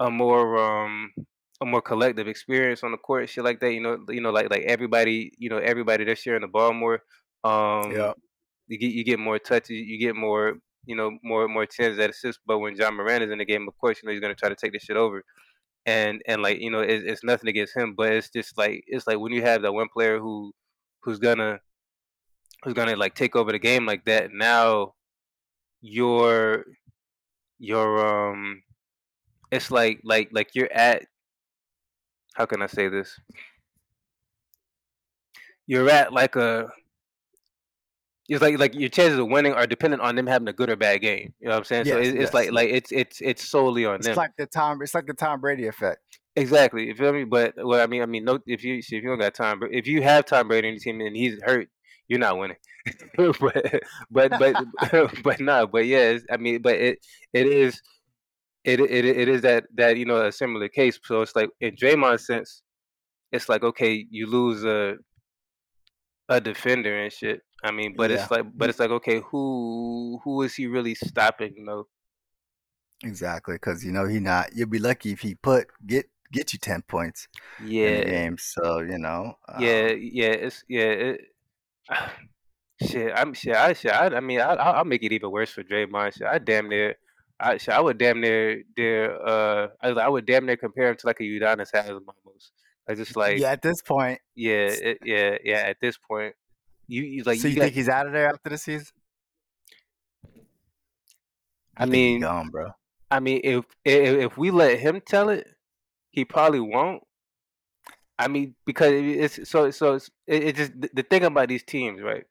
[0.00, 1.12] a more um
[1.60, 4.50] a more collective experience on the court shit like that you know you know like
[4.50, 7.00] like everybody you know everybody they're sharing the ball more
[7.44, 8.12] um Yeah.
[8.66, 10.54] you get you get more touches, you get more,
[10.86, 12.40] you know, more more tens at assists.
[12.46, 14.48] But when Ja Morant is in the game, of course, you know he's gonna try
[14.48, 15.22] to take this shit over,
[15.86, 19.06] and and like you know it, it's nothing against him, but it's just like it's
[19.06, 20.52] like when you have that one player who
[21.02, 21.60] who's gonna
[22.64, 24.30] who's gonna like take over the game like that.
[24.32, 24.94] Now
[25.82, 26.64] you're
[27.58, 28.62] you're um
[29.50, 31.04] it's like like like you're at
[32.34, 33.18] how can I say this?
[35.66, 36.68] You're at like a
[38.28, 40.76] it's like like your chances of winning are dependent on them having a good or
[40.76, 41.34] bad game.
[41.40, 41.84] You know what I'm saying?
[41.86, 42.34] so Yes, it, it's yes.
[42.34, 44.16] like like it's it's it's solely on It's them.
[44.16, 44.80] like the Tom.
[44.82, 46.00] It's like the Tom Brady effect.
[46.36, 46.86] exactly.
[46.86, 47.24] You feel me?
[47.24, 48.38] But well, I mean, I mean, no.
[48.46, 51.00] If you if you don't got Tom, if you have Tom Brady on your team
[51.00, 51.68] and he's hurt,
[52.08, 52.56] you're not winning.
[53.16, 53.38] but
[54.10, 55.66] but but but no.
[55.66, 56.98] But yeah, I mean, but it
[57.32, 57.80] it is
[58.64, 60.98] it it it is that that you know a similar case.
[61.04, 62.62] So it's like in Draymond's sense,
[63.32, 64.96] it's like okay, you lose a
[66.28, 67.42] a defender and shit.
[67.62, 68.22] I mean, but Yeah.
[68.22, 71.54] it's like but it's like okay, who who is he really stopping?
[71.56, 71.86] You know,
[73.02, 74.50] Exactly, because you know he not.
[74.54, 78.38] You'll be lucky if he put get get you ten points in the yeah, game.
[78.38, 79.34] So you know.
[79.58, 80.32] yeah, um, yeah.
[80.46, 80.82] It's yeah.
[80.82, 81.20] It,
[82.88, 83.56] shit, I'm shit.
[83.56, 83.92] I shit.
[83.92, 86.14] I, I, mean, I, I'll I'll make it even worse for Draymond.
[86.14, 86.96] Shit, I damn near
[87.40, 91.06] I I would damn near dare uh I, I would damn near compare him to
[91.06, 92.52] like a Udonis Haslem almost.
[92.88, 95.56] I just like yeah, at this point, yeah, it, yeah, yeah.
[95.56, 96.34] At this point,
[96.86, 98.86] you, you like so you, you think got, he's out of there after the season?
[101.76, 102.72] I he mean, gone, bro.
[103.10, 105.46] I mean, if, if if we let him tell it,
[106.10, 107.02] he probably won't.
[108.18, 112.02] I mean, because it's so so it's, it, it just the thing about these teams,
[112.02, 112.24] right?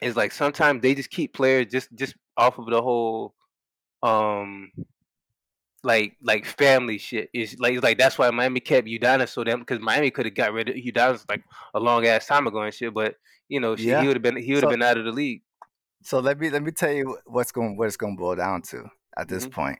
[0.00, 3.34] Is like sometimes they just keep players just just off of the whole
[4.02, 4.72] um
[5.84, 7.28] like like family shit.
[7.32, 10.34] Is like it's like that's why Miami kept Udonis so damn because Miami could have
[10.34, 11.42] got rid of Udonis like
[11.74, 12.94] a long ass time ago and shit.
[12.94, 13.16] But
[13.48, 14.00] you know, shit, Yeah.
[14.00, 15.42] he would have been he would have So- been out of the league.
[16.04, 18.62] So let me let me tell you what's going what it's going to boil down
[18.62, 19.52] to at this Mhm.
[19.52, 19.78] point.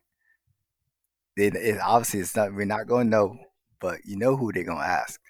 [1.37, 3.37] It, it obviously it's not we're not going to know,
[3.81, 5.21] but you know who they're going to ask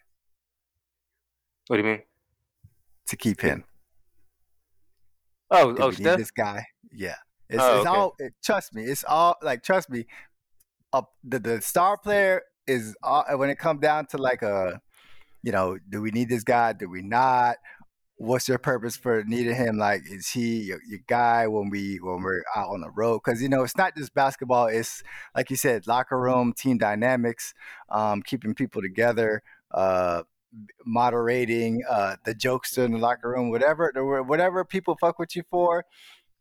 [1.69, 2.03] What do you mean?
[3.07, 3.65] to keep him.
[5.51, 6.19] Oh Do oh Steph.
[6.19, 6.67] this guy?
[6.91, 7.17] Yeah.
[7.53, 7.99] It's, Oh, it's okay.
[7.99, 8.15] all.
[8.19, 8.85] It, trust me.
[8.85, 10.07] It's all like trust me.
[10.93, 14.81] Up the the star player is all, when it comes down to like a,
[15.43, 16.73] you know, do we need this guy?
[16.73, 17.57] Do we not?
[18.17, 19.79] What's your purpose for needing him?
[19.79, 23.21] Like, is he your, your guy when we when we're out on the road?
[23.25, 24.67] Because you know, it's not just basketball.
[24.67, 25.03] It's
[25.35, 27.53] like you said, locker room, team dynamics,
[27.91, 29.43] um, keeping people together.
[29.71, 30.23] Uh,
[30.85, 33.91] moderating uh the jokester in the locker room whatever
[34.23, 35.83] whatever people fuck with you for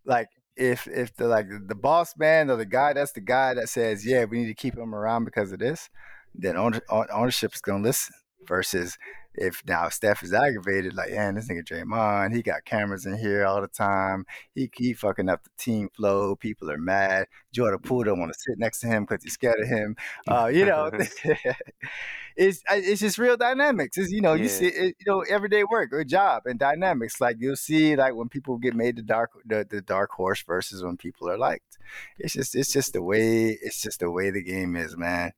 [0.03, 3.69] like if if the like the boss man or the guy that's the guy that
[3.69, 5.89] says yeah we need to keep him around because of this
[6.35, 8.13] then owner, ownership is gonna listen
[8.47, 8.97] versus
[9.33, 13.45] if now Steph is aggravated like man this nigga Draymond he got cameras in here
[13.45, 14.25] all the time.
[14.53, 16.35] He he fucking up the team flow.
[16.35, 17.27] People are mad.
[17.53, 19.95] Jordan Poole don't want to sit next to him because he's scared of him.
[20.27, 20.91] Uh you know
[22.35, 23.97] it's it's just real dynamics.
[23.97, 27.21] It's you know you see it, you know everyday work good job and dynamics.
[27.21, 30.83] Like you'll see like when people get made the dark the, the dark horse versus
[30.83, 31.77] when people are liked.
[32.17, 35.31] It's just it's just the way it's just the way the game is man.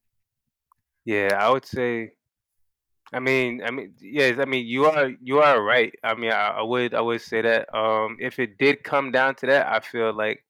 [1.05, 2.13] Yeah, I would say.
[3.13, 5.93] I mean, I mean, yes, I mean, you are you are right.
[6.03, 7.73] I mean, I, I would I would say that.
[7.75, 10.43] Um, if it did come down to that, I feel like,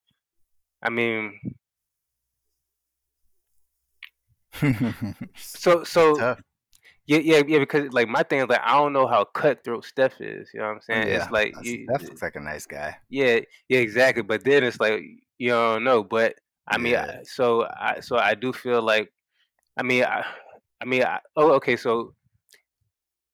[0.81, 1.39] I mean,
[5.35, 6.41] so so Tough.
[7.07, 10.21] yeah yeah yeah because like my thing is like I don't know how cutthroat Steph
[10.21, 10.49] is.
[10.53, 11.07] You know what I'm saying?
[11.07, 14.23] yeah It's like that's- you, that looks like a nice guy yeah yeah exactly.
[14.23, 15.01] But then it's like
[15.37, 16.03] you don't know.
[16.03, 16.35] But
[16.67, 17.17] I mean, Yeah.
[17.19, 19.11] I, so I so I do feel like,
[19.77, 20.23] I mean, I,
[20.81, 22.13] I mean, I, oh okay, so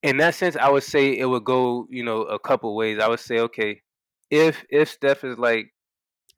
[0.03, 2.99] in that sense, I would say it would go, you know, a couple ways.
[2.99, 3.81] I would say, okay,
[4.29, 5.73] if if Steph is like,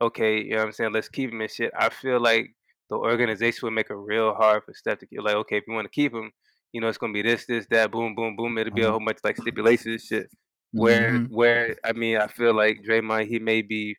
[0.02, 1.72] okay, you know what I'm saying, let's keep him and shit.
[1.78, 2.56] I feel like
[2.90, 5.74] the organization would make it real hard for Steph to keep like, okay, if you
[5.74, 6.32] want to keep him,
[6.74, 8.58] you know, it's gonna be this, this, that, boom, boom, boom.
[8.58, 8.92] It'll be a Mhm.
[8.92, 10.32] whole bunch of like stipulations and shit.
[10.72, 11.30] Where Mhm.
[11.30, 13.98] where I mean, I feel like Draymond, he may be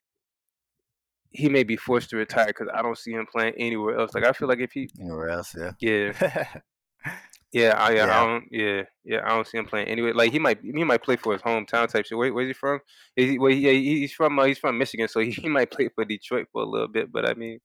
[1.30, 4.12] he may be forced to retire because I don't see him playing anywhere else.
[4.14, 6.12] Like I feel like if he, anywhere else yeah yeah,
[7.52, 8.20] yeah, I, yeah, Yeah.
[8.20, 10.12] I don't, yeah, yeah, I don't see him playing anyway.
[10.12, 12.16] Like he might, he might play for his hometown type shit.
[12.16, 12.80] Where, where's he from?
[13.16, 15.70] Is he, well, he, yeah, he's from, uh, he's from Michigan, so he, he might
[15.70, 17.12] play for Detroit for a little bit.
[17.12, 17.60] But I mean,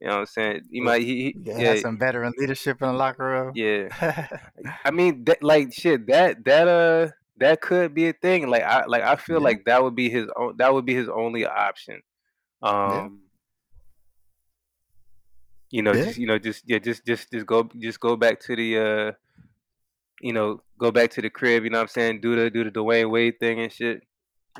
[0.00, 0.60] you know what I'm saying?
[0.70, 4.28] He might, he, yeah, have some veteran leadership in the locker room yeah.
[4.84, 8.48] I mean, that, like shit, that that uh, that could be a thing.
[8.48, 9.44] Like I, like I feel Yeah.
[9.44, 12.00] like that would be his, own, that would be his only option.
[12.62, 13.20] Um.
[15.70, 16.04] You know, Yeah.
[16.04, 19.12] just you know, just yeah, just just just go just go back to the uh
[20.20, 22.20] you know, go back to the crib, you know what I'm saying?
[22.20, 24.02] Do the do the Dwyane Wade thing and shit.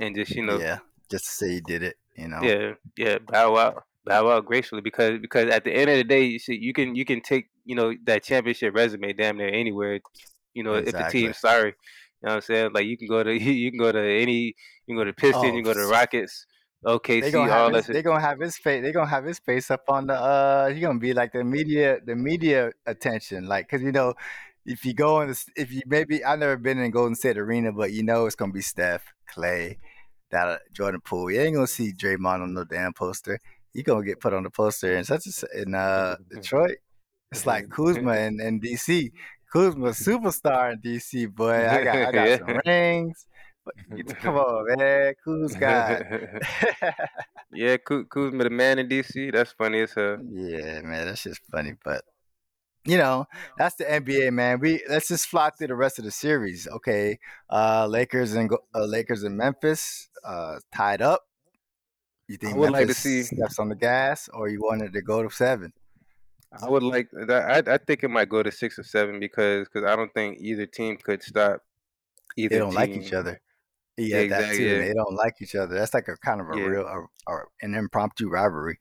[0.00, 0.78] And just, you know, yeah
[1.10, 3.82] just to say you did it you know yeah, yeah, bow out.
[4.06, 7.04] Bow out gracefully because because at the end of the day, shit, you can you
[7.04, 10.00] can take, you know, that championship resume damn near anywhere.
[10.54, 11.20] You know, if the Exactly.
[11.22, 11.68] team's sorry.
[11.68, 12.70] You know what I'm saying?
[12.74, 14.54] Like you can go to you can go to any
[14.86, 15.90] you can go to Pistons, you can go to Oh,
[16.82, 19.70] Rockets, they gonna all his, they gonna have his face they gonna have his face
[19.70, 23.82] up on the uh he gonna be like the media the media attention like because
[23.82, 24.14] you know
[24.64, 27.72] if you go in the, if you maybe I've never been in Golden State Arena
[27.72, 29.78] but you know it's gonna be Steph Clay
[30.30, 31.30] that uh, Jordan Poole.
[31.30, 33.40] You ain't gonna see Draymond on no damn poster.
[33.72, 36.78] You gonna get put on the poster in such a in uh Detroit.
[37.32, 39.12] It's like Kuzma in, in DC
[39.52, 41.68] Kuzma superstar in DC boy.
[41.68, 43.26] I got I got some rings
[44.20, 46.02] come on man Kuz got
[47.52, 49.32] yeah, Kuzma the man in DC.
[49.32, 50.18] That's funny as hell.
[50.30, 51.74] Yeah, man, that's just funny.
[51.84, 52.04] But
[52.84, 53.26] you know,
[53.58, 54.60] that's the NBA, man.
[54.60, 56.66] We let's just fly through the rest of the series.
[56.66, 57.18] Okay,
[57.50, 61.22] uh, Lakers and uh, Lakers and Memphis uh, tied up.
[62.28, 65.02] You think I would like to see- steps on the gas, or you wanted to
[65.02, 65.72] go to seven?
[66.62, 67.68] I would like that.
[67.68, 70.38] I, I think it might go to six or seven because because I don't think
[70.40, 71.62] either team could stop
[72.36, 72.54] either.
[72.54, 73.40] They don't like each other.
[74.08, 74.66] Yeah, exactly, too.
[74.66, 74.88] yeah.
[74.88, 75.74] They don't like each other.
[75.74, 76.66] That's like a kind of a Yeah.
[76.66, 76.86] real,
[77.28, 77.32] a,
[77.62, 78.78] an impromptu rivalry.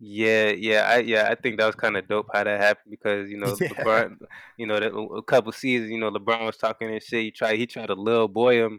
[0.00, 3.28] Yeah, yeah, I yeah, I think that was kind of dope how that happened because
[3.28, 3.68] you know Yeah.
[3.68, 4.16] LeBron,
[4.56, 7.22] you know, that a couple seasons, you know, LeBron was talking and shit.
[7.24, 8.78] He tried, he tried to little boy him,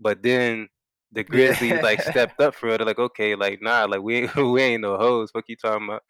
[0.00, 0.68] but then
[1.12, 2.78] the Grizzlies like stepped up for it.
[2.78, 5.30] They're like, okay, like nah, like we ain't we ain't no hoes.
[5.30, 6.02] Fuck you talking about?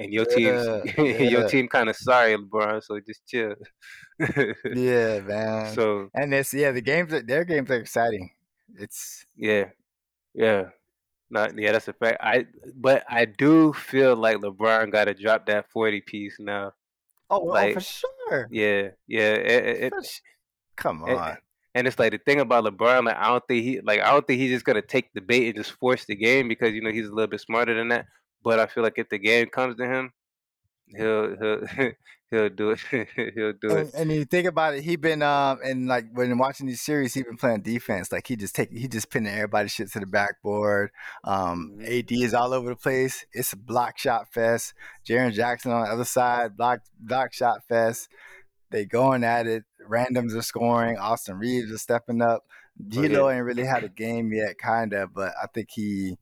[0.00, 0.82] And your team, Yeah.
[1.34, 2.82] your team kind of sorry, LeBron.
[2.82, 3.54] So just chill.
[4.74, 5.74] Yeah, man.
[5.74, 8.30] so And it's yeah, the games their games are exciting.
[8.78, 9.66] It's yeah,
[10.34, 10.70] yeah.
[11.30, 12.18] Not yeah, that's a fact.
[12.20, 16.72] I but I do feel like LeBron got to drop that forty piece now.
[17.30, 18.48] oh, well, oh for sure.
[18.50, 19.32] yeah, yeah.
[19.34, 20.20] It, it, it-
[20.76, 21.36] Come on.
[21.74, 24.26] and it's like the thing about LeBron, like I don't think he like I don't
[24.26, 26.90] think he's just gonna take the bait and just force the game because you know
[26.90, 28.06] he's a little bit smarter than that.
[28.42, 30.12] But I feel like if the game comes to him,
[30.86, 31.66] he'll he'll
[32.30, 32.80] he'll do it.
[33.34, 33.78] he'll do it.
[33.78, 37.14] And, and you think about it, he been um and like when watching these series,
[37.14, 38.10] he been playing defense.
[38.12, 40.90] Like he just take he just pinning everybody shit to the backboard.
[41.24, 41.98] Um, Mhm.
[41.98, 43.24] AD is all over the place.
[43.32, 44.74] It's a block shot fest.
[45.06, 48.08] Jaren Jackson on the other side, block block shot fest.
[48.70, 49.64] They going at it.
[49.88, 50.96] Randoms are scoring.
[50.96, 52.44] Austin Reaves is stepping up.
[52.80, 56.16] Oh, D'Lo ain't really had a game yet, kinda, but I think he.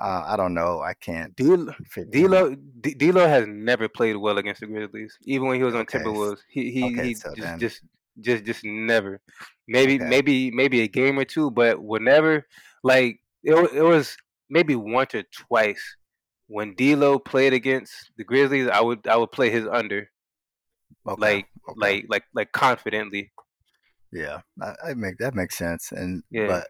[0.00, 0.80] Uh, I don't know.
[0.80, 1.72] I can't D'Lo.
[2.10, 5.98] D'Lo, D'Lo has never played well against the Grizzlies, even when he was on Okay,
[5.98, 6.40] Timberwolves.
[6.50, 7.80] He he okay, he so just then- just
[8.20, 9.20] just just never.
[9.68, 10.04] Maybe Okay.
[10.08, 12.46] maybe maybe a game or two, but whenever
[12.82, 14.16] like it it was
[14.50, 15.82] maybe once or twice
[16.48, 18.68] when D'Lo played against the Grizzlies.
[18.68, 20.08] I would I would play his under
[21.18, 23.32] like like like like confidently.
[24.12, 25.90] Yeah, I, I make that makes sense.
[25.90, 26.46] And Yeah.
[26.46, 26.68] but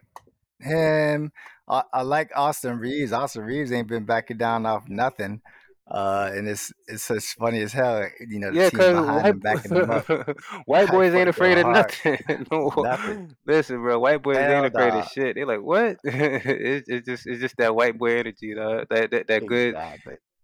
[0.65, 1.31] him,
[1.67, 3.11] I, I like Austin Reaves.
[3.11, 5.41] Austin Reaves ain't been backing down off nothing.
[5.89, 8.05] Uh, and it's it's just funny as hell.
[8.27, 10.05] You know, the Yeah, team cause behind him backing him up.
[10.09, 10.27] white,
[10.65, 11.93] white boys ain't afraid of hard.
[12.05, 12.19] nothing.
[12.51, 13.35] no, Nothing.
[13.45, 15.35] listen, bro, white boys Hell ain't afraid of shit.
[15.35, 15.97] They're like what?
[16.03, 18.87] it's, it's just it's just that white boy energy, dog.
[18.89, 19.75] That that that good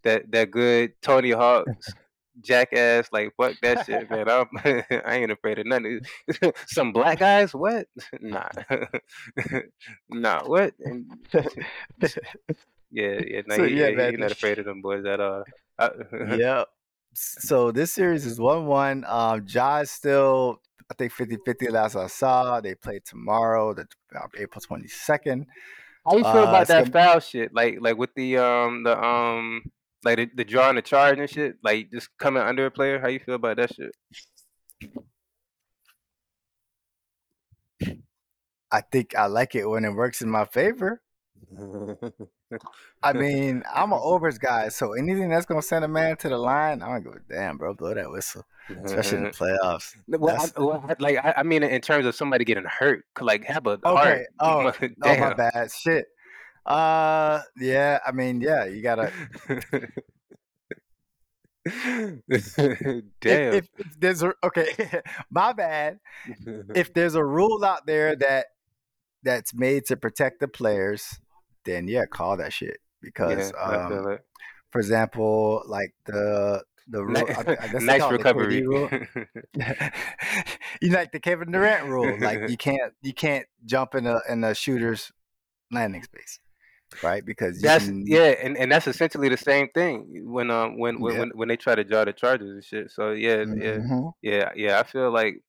[0.03, 1.95] that that good Tony Hawk's
[2.41, 3.09] jackass.
[3.11, 4.29] Like fuck that shit, man.
[4.29, 4.47] I'm,
[5.05, 6.01] I ain't afraid of nothing.
[6.67, 7.53] Some black guys?
[7.53, 7.87] What?
[8.21, 8.49] Nah,
[10.09, 10.43] nah.
[10.45, 10.73] What?
[10.79, 11.11] And-
[12.91, 13.41] yeah, yeah.
[13.47, 15.43] No, So, he, yeah, man, he's not afraid of them boys at all.
[15.79, 15.89] I,
[16.37, 16.67] yep.
[17.15, 19.03] So this series is one one.
[19.07, 20.59] Um, Ja's still
[20.91, 22.59] I think 50-50 last I saw.
[22.61, 25.45] They play tomorrow, the uh, April twenty second.
[26.05, 27.53] How you feel Uh, about that gonna- foul shit?
[27.53, 29.63] Like like with the um the um
[30.03, 32.99] like the, the drawing the charge and shit, like just coming under a player.
[32.99, 33.95] How you feel about that shit?
[38.71, 41.01] I think I like it when it works in my favor.
[43.03, 46.37] I mean, I'm an overs guy, so anything that's gonna send a man to the
[46.37, 48.43] line, I'm gonna go, damn, bro, blow that whistle,
[48.83, 49.95] especially in the playoffs.
[50.07, 53.43] Well, I, well, I- like I, I mean, in terms of somebody getting hurt, like
[53.45, 53.83] have a Okay.
[53.83, 54.21] heart.
[54.39, 54.71] Oh,
[55.03, 56.05] Oh my bad, shit.
[56.65, 57.99] Uh, yeah.
[58.05, 59.11] I mean, yeah, you gotta.
[61.65, 62.21] Damn.
[63.21, 65.99] if, if there's a okay, my bad.
[66.75, 68.47] If there's a rule out there that
[69.23, 71.19] that's made to protect the players,
[71.63, 74.17] then yeah, call that shit because, yeah, um,
[74.71, 77.17] for example, like the the rule.
[77.17, 78.67] I, I guess nice recovery.
[78.67, 78.89] Rule.
[80.81, 84.43] you like the Kevin Durant rule, like you can't you can't jump in a in
[84.43, 85.13] a shooter's
[85.71, 86.39] landing space,
[87.01, 87.25] right?
[87.25, 90.99] Because you That's can, yeah, and, and that's essentially the same thing when um when
[90.99, 91.19] when, Yeah.
[91.19, 92.91] when when they try to draw the charges and shit.
[92.91, 94.13] So yeah, yeah, Mhm.
[94.21, 94.79] yeah, yeah.
[94.79, 95.41] I feel like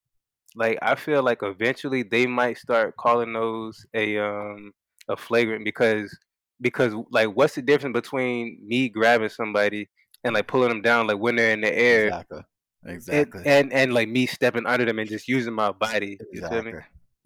[0.56, 4.72] like I feel like eventually they might start calling those a um
[5.08, 6.16] a flagrant because
[6.60, 9.88] because like what's the difference between me grabbing somebody
[10.22, 12.40] and like pulling them down like when they're in the air exactly,
[12.86, 16.18] and, exactly, and and like me stepping under them and just using my body.
[16.32, 16.72] You feel me?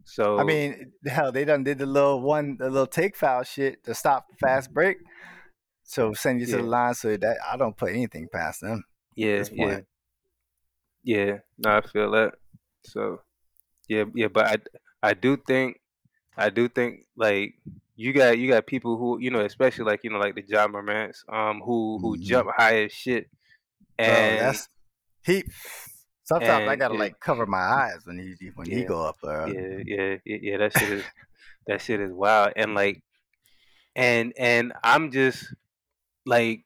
[0.09, 3.85] So I mean, hell, they done did the little one, the little take foul shit
[3.85, 4.97] to stop the fast break.
[5.85, 6.59] So send you to Yeah.
[6.59, 8.85] the line so that I don't put anything past them.
[9.15, 9.81] yeah, yeah.
[11.05, 12.35] Yeah, no, I feel that.
[12.85, 13.21] So,
[13.89, 15.81] yeah, yeah, but I, I do think,
[16.37, 17.55] I do think like
[17.97, 20.67] you got you got people who you know, especially like you know like the Ja
[20.69, 22.23] Morants, um, who who Mhm.
[22.23, 23.29] jump high as shit,
[23.99, 24.69] Bro, and that's
[25.25, 25.45] he.
[26.29, 27.01] Sometimes I gotta yeah.
[27.01, 29.49] like cover my eyes when he when he go up there.
[29.49, 31.05] yeah, yeah, yeah, yeah, that shit is
[31.67, 33.03] that shit is wild, and like,
[33.97, 35.43] and and I'm just
[36.27, 36.65] like.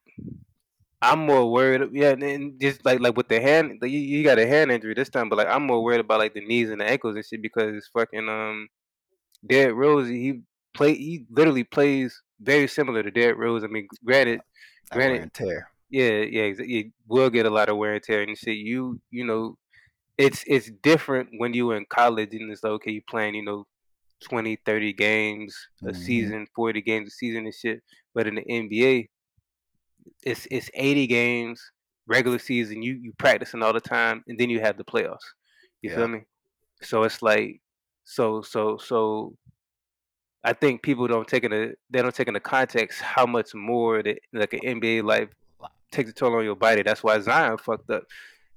[1.04, 4.22] I'm more worried, yeah, and- and just like like with the hand, like, you, you
[4.22, 6.70] got a hand injury this time, but like I'm more worried about like the knees
[6.70, 8.68] and the ankles and shit because it's fucking um,
[9.44, 10.42] Derrick Rose, he
[10.74, 13.64] play, he literally plays very similar to Derrick Rose.
[13.64, 14.42] I mean, granted,
[14.90, 15.71] That granted, and tear.
[15.93, 18.57] Yeah, yeah, exa- you will get a lot of wear and tear and shit.
[18.59, 19.59] You, you know,
[20.18, 23.45] it's it's different when you were in college and it's like, okay, you playing, you
[23.45, 23.66] know,
[24.24, 25.97] 20, 30 games a Mhm.
[25.97, 27.82] season, 40 games a season and shit.
[28.14, 29.09] But in the NBA,
[30.24, 31.62] it's it's 80 games
[32.07, 32.82] regular season.
[32.82, 35.26] You you practicing all the time, and then you have the playoffs.
[35.82, 35.97] You Yeah.
[35.97, 36.22] feel me?
[36.82, 37.61] So it's like
[38.05, 39.36] so so so.
[40.45, 44.18] I think people don't take into they don't take into context how much more that
[44.32, 45.28] like an NBA life
[45.93, 46.82] takes a toll on your body.
[46.82, 48.05] That's why Zion fucked up.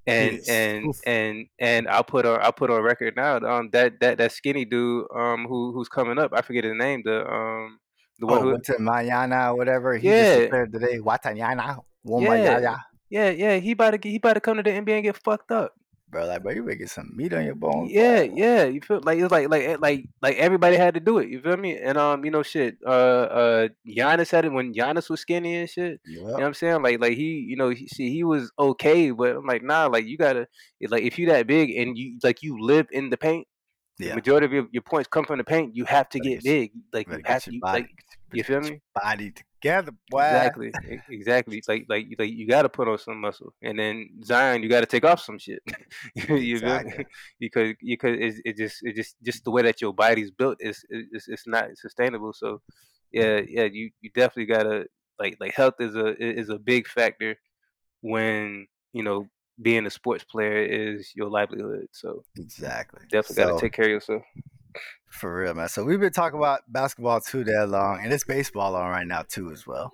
[0.08, 0.50] And Yes.
[0.50, 1.02] and Oof.
[1.08, 3.38] and and I'll put on I'll put on record now.
[3.38, 6.32] Um, that that that skinny dude um who who's coming up.
[6.34, 7.02] I forget his name.
[7.04, 7.80] The um
[8.20, 9.98] the one Oh, who went to Mayana or whatever.
[9.98, 10.24] He Yeah.
[10.24, 12.12] just declared today, Watanyana, Yeah.
[12.12, 12.78] Womayaya.
[13.10, 15.18] yeah yeah he about to get, he about to come to the NBA and get
[15.18, 15.74] fucked up.
[16.16, 17.92] Bro, like, bro, you better get some meat on your bones.
[17.92, 18.34] Yeah, boy.
[18.38, 18.64] yeah.
[18.64, 21.28] You feel like it's like like eh, like like everybody had to do it.
[21.28, 21.78] You feel me?
[21.78, 22.78] And um, you know, shit.
[22.86, 26.00] Uh, uh, Giannis had it when Giannis was skinny and shit.
[26.06, 26.82] You know what I'm saying?
[26.84, 30.06] Like like he, you know, he, see, he was okay, but I'm like, nah, like
[30.06, 30.48] you gotta,
[30.88, 33.46] like if you that big and you like you live in the paint,
[33.98, 34.16] the Yeah.
[34.16, 35.76] majority of your, your points come from the paint.
[35.76, 36.72] You have to get get big.
[36.94, 37.82] Like you have to, you, body.
[37.82, 37.90] like
[38.32, 38.80] you feel me?
[39.04, 39.34] Body
[39.66, 40.22] together, boy.
[40.22, 40.72] Exactly,
[41.10, 41.64] exactly.
[41.68, 44.82] Like like like you got to put on some muscle, and then Zion, you got
[44.82, 45.62] to take off some shit.
[46.16, 46.56] you?
[46.56, 47.06] Exactly.
[47.40, 50.86] because because it's it just it just just the way that your body's built is
[50.90, 52.34] it's, it's not sustainable.
[52.34, 52.62] So
[53.12, 54.86] yeah yeah you you definitely gotta
[55.20, 57.36] like like health is a is a big factor
[58.02, 59.28] when you know
[59.62, 61.88] being a sports player is your livelihood.
[61.92, 63.02] So Exactly.
[63.10, 64.24] definitely gotta take care of yourself.
[65.08, 65.70] For real, man.
[65.70, 69.24] So we've been talking about basketball too that long, and it's baseball on right now
[69.28, 69.92] too as well.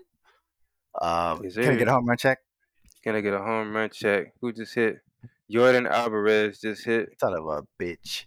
[1.00, 2.40] Um, Yes, can I get a home run check?
[3.04, 4.34] Can I get a home run check?
[4.42, 4.98] Who just hit?
[5.52, 7.20] Yordan Alvarez just hit.
[7.20, 8.26] Son of a bitch.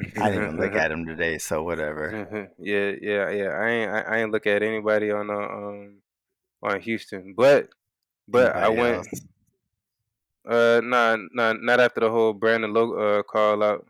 [0.00, 2.50] I didn't even look at him today, so whatever.
[2.58, 3.48] yeah, yeah, yeah.
[3.50, 6.02] I ain't, I, I ain't look at anybody on uh, um
[6.62, 7.68] on Houston, but
[8.26, 8.96] but I Anybody went.
[8.96, 9.20] else?
[10.48, 13.86] Uh, nah, nah, not after the whole Brandon Lo- uh call out.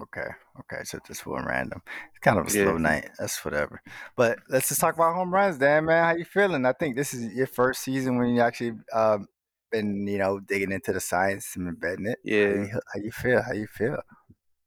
[0.00, 0.28] Okay,
[0.60, 0.84] okay.
[0.84, 1.82] So just one random.
[2.10, 2.64] It's kind of a Yeah.
[2.64, 3.10] slow night.
[3.18, 3.82] That's whatever.
[4.16, 5.84] But let's just talk about home runs, Dan.
[5.86, 6.64] Man, how you feeling?
[6.66, 9.26] I think this is your first season when you actually um
[9.72, 12.18] been you know digging into the science and embedding it.
[12.24, 13.42] How Yeah, you, how you feel?
[13.42, 13.98] How you feel?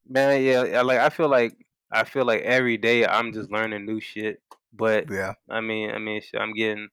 [0.08, 0.42] man.
[0.44, 1.00] Yeah, like.
[1.00, 1.56] I feel like
[1.92, 4.42] I feel like every day I'm just learning new shit.
[4.74, 5.34] But Yeah.
[5.50, 6.88] I mean, I mean, shit, I'm getting,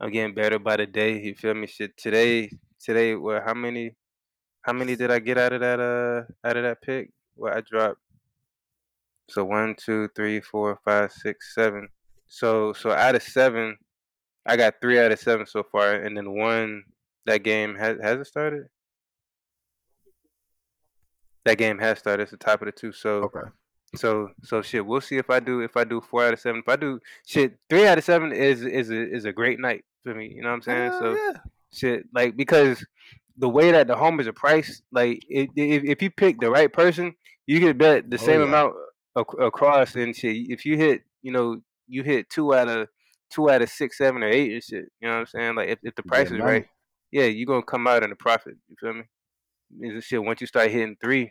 [0.00, 1.20] I'm getting better by the day.
[1.20, 1.66] You feel me?
[1.66, 2.48] Shit, today,
[2.78, 3.96] today, well, how many,
[4.62, 7.10] how many did I get out of that, uh, out of that pick?
[7.34, 7.98] Well, I dropped.
[9.28, 11.88] So one, two, three, four, five, six, seven.
[12.26, 13.76] So, so out of seven,
[14.46, 16.84] I got three out of seven so far, and then one
[17.26, 18.64] that game has has it started.
[21.44, 22.22] That game has started.
[22.24, 22.92] It's the top of the two.
[22.92, 23.48] So, Okay.
[23.96, 24.84] so, so shit.
[24.84, 26.60] We'll see if I do if I do four out of seven.
[26.60, 29.84] If I do shit, three out of seven is is a, is a great night
[30.02, 30.32] for me.
[30.34, 30.90] You know what I'm saying?
[30.92, 31.32] Hell so yeah.
[31.72, 32.84] shit, like because
[33.36, 36.72] the way that the homers are priced, like it, if if you pick the right
[36.72, 37.14] person,
[37.46, 38.46] you can bet the Oh, same yeah.
[38.46, 38.74] amount
[39.16, 40.50] across and shit.
[40.50, 42.88] If you hit, you know, you hit two out of
[43.30, 44.86] two out of six, seven, or eight and shit.
[45.00, 45.54] You know what I'm saying?
[45.54, 46.66] Like if, if the price get is right,
[47.12, 48.54] yeah, you're gonna come out in a profit.
[48.68, 49.02] You feel me?
[49.80, 51.30] Is shit once you start hitting three.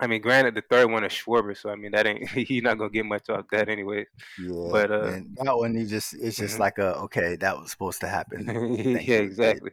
[0.00, 2.78] I mean, granted, the third one is Schwarber, so I mean that ain't he's not
[2.78, 4.06] gonna get much off that anyway.
[4.38, 4.68] Yeah.
[4.70, 6.60] But uh, that one you just it's just Mhm.
[6.60, 8.46] like a okay, that was supposed to happen.
[9.02, 9.70] Yeah, exactly.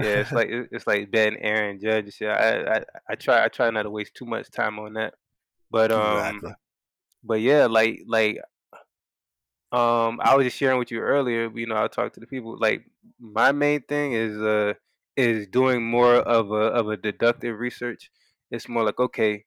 [0.00, 2.28] Yeah, it's like it's like Ben Aaron Judge and shit.
[2.30, 5.14] I, I I try I try not to waste too much time on that.
[5.70, 6.52] But um, Exactly.
[7.24, 8.38] but yeah, like like
[9.72, 11.50] um, I was just sharing with you earlier.
[11.56, 12.58] You know, I talked to the people.
[12.58, 12.84] Like
[13.18, 14.74] my main thing is uh
[15.16, 18.10] is doing more of a of a deductive research.
[18.50, 19.44] It's more like okay,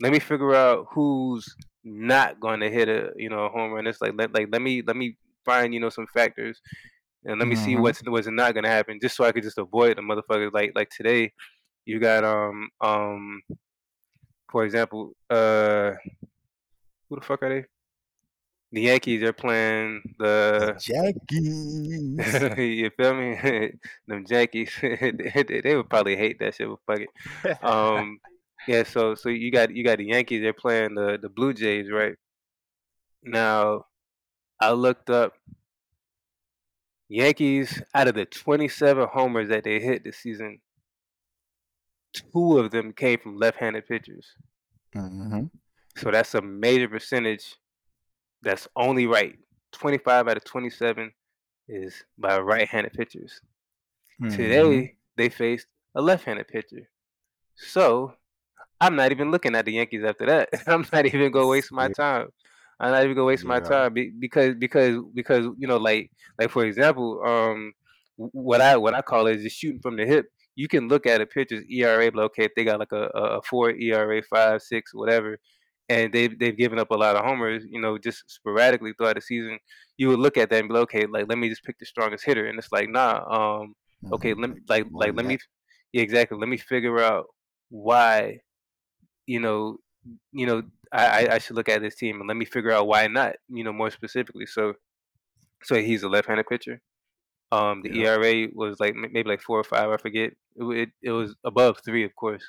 [0.00, 1.46] let me figure out who's
[1.84, 3.86] not going to hit a you know a home run.
[3.86, 6.60] It's like let like let me let me find you know some factors
[7.24, 7.76] and let me see Mhm.
[7.76, 10.52] what's what's not going to happen, just so I could just avoid the motherfuckers.
[10.52, 11.32] Like like today,
[11.86, 13.42] you got um um
[14.50, 15.92] for example uh
[17.08, 17.66] who the fuck are they?
[18.72, 20.92] The Yankees are playing The the
[22.18, 22.58] Yankees.
[22.58, 23.72] you feel me?
[24.08, 27.64] Them Yankees, they, they, would probably hate that shit, but fuck it.
[27.64, 28.18] Um,
[28.66, 28.82] yeah.
[28.82, 30.42] So so you got you got the Yankees.
[30.42, 32.16] They're playing the the Blue Jays, right?
[33.22, 33.86] Now,
[34.60, 35.32] I looked up
[37.08, 40.60] Yankees out of the 27 homers that they hit this season.
[42.32, 44.26] Two of them came from left-handed pitchers.
[44.92, 45.44] hmm
[45.96, 47.56] So that's a major percentage.
[48.42, 49.38] That's only right.
[49.72, 51.12] 25 out of 27
[51.68, 53.40] is by right-handed pitchers.
[54.18, 56.88] hmm Today they faced a left-handed pitcher.
[57.56, 58.14] So
[58.80, 60.48] I'm not even looking at the Yankees after that.
[60.66, 62.28] I'm not even gonna waste my time.
[62.78, 66.64] I'm not even gonna waste my time because because because you know like like for
[66.64, 67.72] example um
[68.16, 70.26] what I what I call is just shooting from the hip.
[70.56, 73.42] You can look at a pitcher's ERA, but okay, if they got like a, a
[73.42, 75.38] four ERA, five, six, whatever,
[75.88, 79.20] and they've they've given up a lot of homers, you know, just sporadically throughout the
[79.20, 79.58] season.
[79.96, 81.86] You would look at that and be like, okay, like let me just pick the
[81.86, 83.74] strongest hitter, and it's like, nah, um,
[84.12, 85.38] okay, let me like like let me,
[85.92, 87.26] yeah, exactly, let me figure out
[87.70, 88.38] why,
[89.26, 89.76] you know,
[90.32, 93.06] you know, I I should look at this team and let me figure out why
[93.06, 94.46] not, you know, more specifically.
[94.46, 94.74] So,
[95.62, 96.80] so he's a left-handed pitcher.
[97.52, 98.14] Um, the yeah.
[98.14, 100.32] ERA was like maybe like four or five, I forget.
[100.56, 102.42] It, it, it was above three, of course,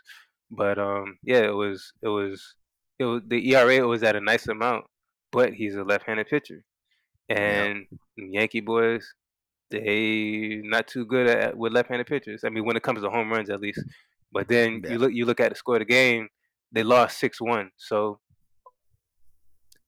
[0.49, 2.55] but um, yeah, it was it was
[2.99, 4.85] it was the ERA was at a nice amount,
[5.31, 6.63] but he's a left-handed pitcher,
[7.29, 7.85] and
[8.17, 8.39] yeah.
[8.39, 9.13] Yankee boys,
[9.69, 12.43] they not too good at with left-handed pitchers.
[12.43, 13.83] I mean, when it comes to home runs, at least.
[14.31, 14.91] But then yeah.
[14.91, 16.27] you look you look at the score of the game,
[16.71, 17.71] they lost six one.
[17.77, 18.19] So,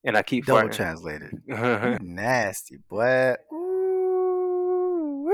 [0.04, 0.76] and I keep double farting.
[0.76, 1.42] translated.
[2.02, 3.36] nasty boy.
[3.54, 5.30] Ooh,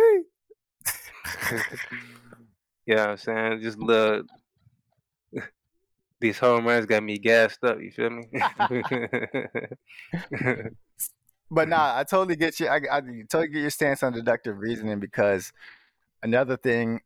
[2.86, 4.26] yeah, I'm saying just look
[6.26, 7.80] these home runs got me gassed up.
[7.80, 8.26] You feel me?
[11.52, 12.68] but nah, I totally get you.
[12.68, 15.54] I, I totally get your stance on deductive reasoning because
[16.24, 17.02] another thing,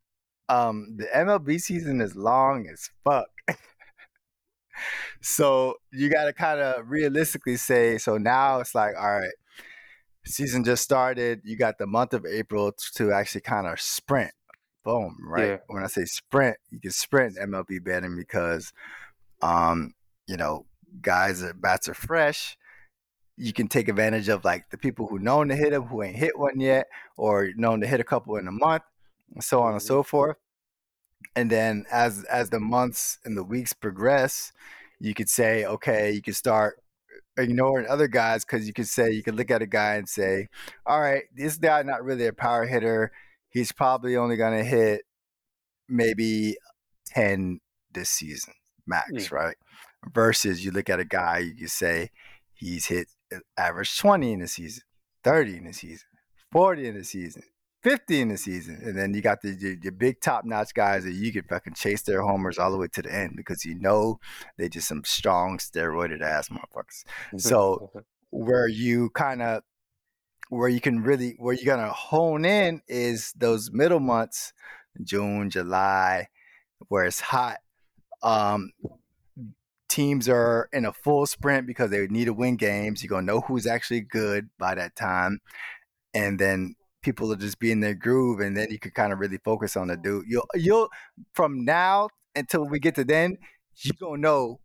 [0.48, 3.28] um, the MLB season is long as fuck.
[5.20, 7.98] so you got to kind of realistically say.
[7.98, 9.34] So now it's like, all right,
[10.30, 11.42] season just started.
[11.44, 14.32] You got the month of April to actually kind of sprint.
[14.84, 15.46] Boom, right?
[15.46, 15.56] Yeah.
[15.66, 18.72] When I say sprint, you can sprint MLB betting because
[19.42, 19.94] um,
[20.26, 20.66] you know,
[21.02, 22.56] guys that bats are fresh.
[23.36, 26.16] You can take advantage of like the people who known to hit them who ain't
[26.16, 28.82] hit one yet, or known to hit a couple in a month,
[29.34, 30.36] and so on and so forth.
[31.34, 34.52] And then as as the months and the weeks progress,
[34.98, 36.79] you could say, okay, you can start
[37.40, 40.48] ignoring other guys because you could say you could look at a guy and say,
[40.86, 43.12] all right, this guy not really a power hitter.
[43.48, 45.02] He's probably only going to hit
[45.88, 46.56] maybe
[47.06, 47.60] ten
[47.92, 48.54] this season
[48.86, 49.32] max, mm.
[49.32, 49.56] right?
[50.12, 52.10] Versus you look at a guy, you can say
[52.52, 54.82] he's hit uh, average 20 in the season,
[55.24, 56.08] 30 in the season,
[56.52, 57.42] 40 in the season,
[57.82, 58.80] 50 in the season.
[58.82, 61.74] And then you got the your, your big top notch guys that you can fucking
[61.74, 64.20] chase their homers all the way to the end because you know
[64.58, 67.04] they just some strong steroided ass motherfuckers.
[67.40, 67.90] So
[68.30, 69.62] where you kind of
[70.50, 74.52] where you can really where you're gonna hone in is those middle months,
[75.02, 76.28] June, July,
[76.88, 77.58] where it's hot
[78.22, 78.72] um,
[79.88, 83.02] teams are in a full sprint because they need to win games.
[83.02, 85.40] You're gonna know who's actually good by that time,
[86.12, 89.18] and then people will just be in their groove, and then you can kind of
[89.18, 90.24] really focus on the dude.
[90.28, 90.88] You'll you'll
[91.32, 93.38] from now until we get to then,
[93.76, 94.60] you gonna know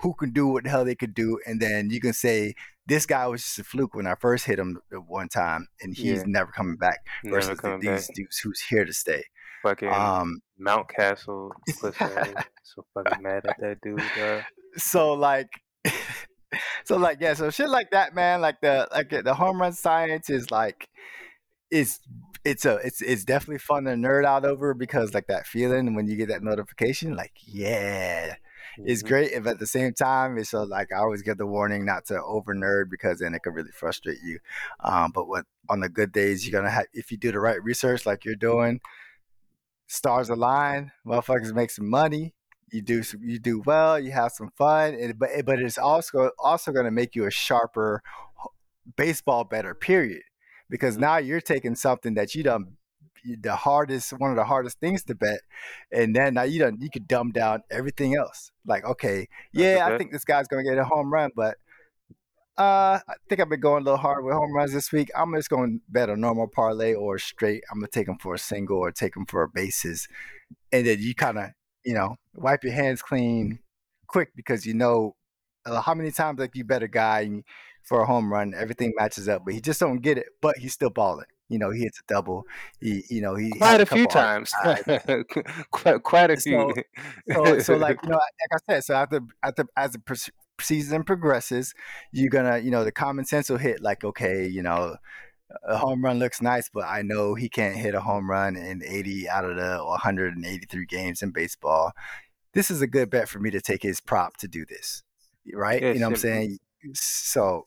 [0.00, 2.54] who can do what the hell they could do, and then you can say
[2.86, 6.18] this guy was just a fluke when I first hit him one time, and he's
[6.18, 6.24] yeah.
[6.26, 6.98] never coming back.
[7.24, 8.16] Versus coming the, these back.
[8.16, 9.24] dudes who's here to stay.
[9.62, 11.50] Fucking um, Mountcastle.
[11.68, 14.02] so fucking mad at that dude.
[14.16, 14.42] Bro.
[14.78, 15.50] So like.
[16.84, 18.40] so like yeah, so shit like that, man.
[18.40, 20.88] Like the like the home run science is like,
[21.72, 22.00] it's
[22.44, 26.06] it's a it's it's definitely fun to nerd out over because like that feeling when
[26.06, 28.34] you get that notification, like yeah,
[28.78, 29.08] it's mm-hmm.
[29.08, 29.32] great.
[29.32, 32.22] If at the same time, it's so like I always get the warning not to
[32.22, 34.38] over nerd because then it could really frustrate you.
[34.80, 37.62] Um, but what on the good days you're gonna have if you do the right
[37.62, 38.80] research like you're doing,
[39.86, 42.34] stars align, motherfuckers make some money.
[42.70, 46.30] You do some, you do well, you have some fun, and, but but it's also
[46.38, 48.02] also going to make you a sharper
[48.96, 49.74] baseball better.
[49.74, 50.22] Period,
[50.72, 52.78] because now you're taking something that you done
[53.40, 55.40] the hardest one of the hardest things to bet
[55.92, 59.96] and then now you don't you could dumb down everything else like okay yeah i
[59.96, 61.56] think this guy's gonna get a home run but
[62.58, 65.10] uh, I think I've been going a little hard with home runs this week.
[65.16, 67.64] I'm just going to bet a normal parlay or straight.
[67.70, 70.06] I'm gonna take them for a single or take them for a bases,
[70.70, 71.46] and then you kind of,
[71.82, 73.60] you know, wipe your hands clean
[74.06, 75.16] quick because you know
[75.64, 77.42] uh, how many times like you bet a guy
[77.82, 80.72] for a home run, everything matches up, but he just don't get it, but he's
[80.72, 81.26] still balling.
[81.48, 82.46] You know, he hits a double.
[82.80, 84.52] He, you know, he quite a, a few times,
[85.70, 86.72] quite quite a few.
[87.30, 90.16] So, so, so, like you know, like I said, so after after as a
[90.62, 91.74] season progresses,
[92.10, 94.96] you're gonna, you know, the common sense will hit like, okay, you know,
[95.64, 98.82] a home run looks nice, but I know he can't hit a home run in
[98.82, 101.92] 80 out of the 183 games in baseball.
[102.54, 105.02] This is a good bet for me to take his prop to do this,
[105.52, 105.82] right?
[105.82, 106.58] you know what I'm saying?
[106.94, 107.66] So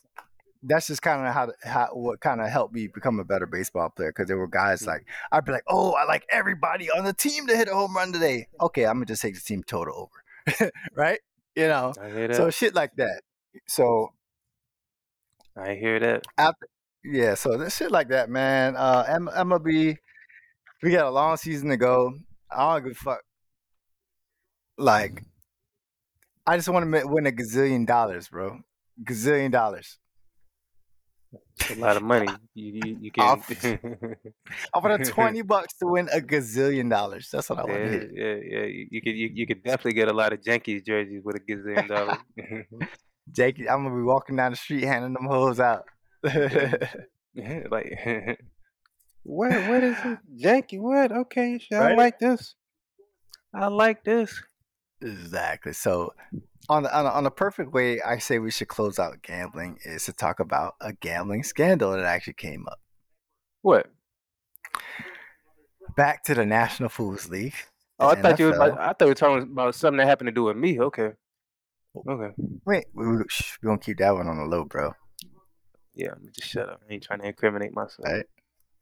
[0.64, 3.90] that's just kind of how, how what kind of helped me become a better baseball
[3.90, 4.88] player because there were guys mm.
[4.88, 7.96] like I'd be like, oh, I like everybody on the team to hit a home
[7.96, 8.48] run today.
[8.60, 10.10] Okay, I'm gonna just take the team total
[10.50, 11.20] over, right?
[11.56, 11.94] you know.
[12.34, 13.22] So shit like that.
[13.68, 14.14] So
[15.58, 16.26] I hear that.
[16.38, 16.68] After,
[17.04, 18.76] yeah, so this shit like that, man.
[18.76, 19.98] Uh, M- MLB,
[20.84, 22.20] we got a long season to go.
[22.52, 23.22] I don't give a fuck.
[24.78, 25.24] Like,
[26.46, 28.60] I just want to win a gazillion dollars, bro.
[29.04, 29.98] Gazillion dollars.
[31.72, 32.28] A lot of money.
[32.54, 33.42] You you, you can.
[34.74, 37.30] I want a twenty bucks to win a gazillion dollars.
[37.32, 38.12] That's what I want yeah, to hear.
[38.14, 38.66] yeah, yeah.
[38.66, 41.40] You, you could you, you could definitely get a lot of Yankees jerseys with a
[41.40, 42.18] gazillion dollars.
[43.32, 45.86] Jake, I'm gonna be walking down the street handing them hoes out.
[46.24, 46.96] like,
[49.24, 50.20] what what is it?
[50.36, 50.80] Yankee?
[50.80, 51.12] What?
[51.12, 52.54] Okay, sure, I like this.
[53.54, 54.44] I like this.
[55.02, 55.74] exactly.
[55.74, 56.14] So,
[56.70, 60.06] on on a, on a perfect way, I say we should close out gambling is
[60.06, 62.80] to talk about a gambling scandal that actually came up.
[63.62, 63.88] What?
[65.96, 67.56] Back to the National Fools League.
[68.00, 70.34] Oh, I thought you about, I thought you were talking about something that happened to
[70.34, 70.80] do with me.
[70.80, 71.14] Okay.
[72.08, 72.34] Okay.
[72.66, 73.24] Wait, we, we,
[73.64, 74.94] gonna keep that one on the low, bro.
[75.94, 76.82] Yeah, just shut up.
[76.90, 78.06] I ain't trying to incriminate myself.
[78.06, 78.26] Right.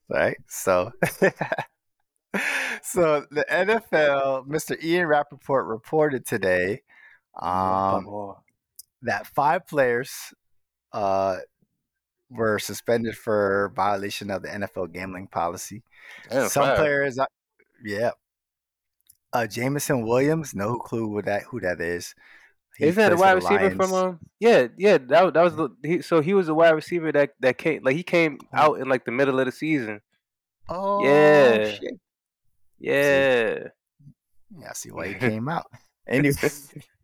[0.10, 0.38] Right.
[0.48, 0.92] So,
[2.82, 4.82] so the NFL, Mr.
[4.84, 6.82] Ian Rapoport reported today
[7.36, 8.38] um, Oh,
[9.02, 10.34] that five players
[10.92, 11.38] uh,
[12.30, 15.84] were suspended for violation of the NFL gambling policy.
[16.30, 16.78] damn, Some five.
[16.78, 17.26] players, uh,
[17.84, 18.12] yeah.
[19.34, 22.14] Uh, Jameson Williams, no clue what that who that is.
[22.78, 24.20] He Isn't that a wide receiver from um?
[24.40, 24.98] Yeah, yeah.
[25.00, 27.84] That was- that was the he, so he was a wide receiver that that came
[27.84, 30.02] like he came out in like the middle of the season.
[30.70, 31.72] Oh, Yeah.
[31.72, 32.00] shit.
[32.80, 33.68] Yeah.
[34.58, 35.66] Yeah, I see why he came out.
[36.08, 36.36] Anyway,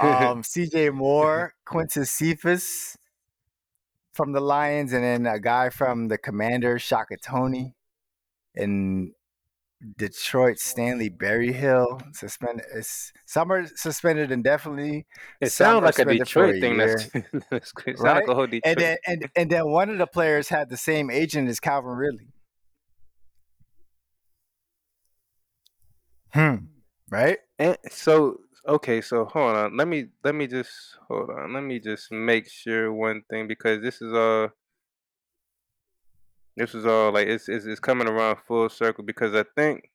[0.00, 2.96] um, CJ Moore, Quintez Cephus
[4.12, 7.74] from the Lions, and then a guy from the Commanders, Shaka Toney,
[8.54, 9.12] and
[9.98, 12.64] Detroit Stanley Berryhill suspended.
[12.74, 15.06] Is some are suspended indefinitely,
[15.40, 16.76] it sounds like a Detroit a thing.
[16.76, 16.98] year.
[17.50, 18.14] That's, that's Right?
[18.16, 18.62] like a whole Detroit.
[18.64, 21.92] and then and and then one of the players had the same agent as Calvin
[21.92, 22.28] Ridley.
[26.32, 26.71] Hmm.
[27.12, 27.38] Right.
[27.58, 29.76] And so okay, so hold on.
[29.76, 30.70] Let me let me just
[31.08, 31.52] hold on.
[31.52, 34.48] Let me just make sure one thing because this is all
[36.56, 39.90] this is all like it's it's, it's coming around full circle because I think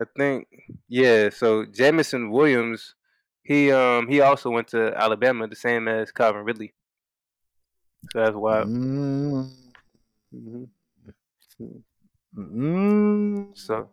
[0.00, 0.46] I think
[0.88, 2.94] yeah, so Jameson Williams
[3.42, 6.72] he um he also went to Alabama the same as Calvin Ridley.
[8.12, 9.50] So that's why Mm,
[10.32, 10.68] mhm.
[12.38, 13.58] mm.
[13.58, 13.90] so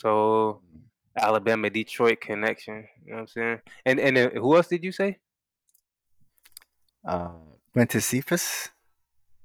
[0.00, 0.62] so
[1.16, 3.58] Alabama Detroit connection, you know what I'm saying?
[3.84, 5.18] And and then who else did you say?
[7.06, 7.32] Uh,
[7.76, 8.70] Quintez Cephus.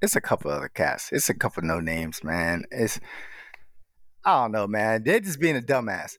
[0.01, 1.10] It's a couple other cats.
[1.12, 2.64] It's a couple no names, man.
[2.72, 2.99] It's
[4.24, 5.03] I don't know, man.
[5.03, 6.14] They're just being a dumbass.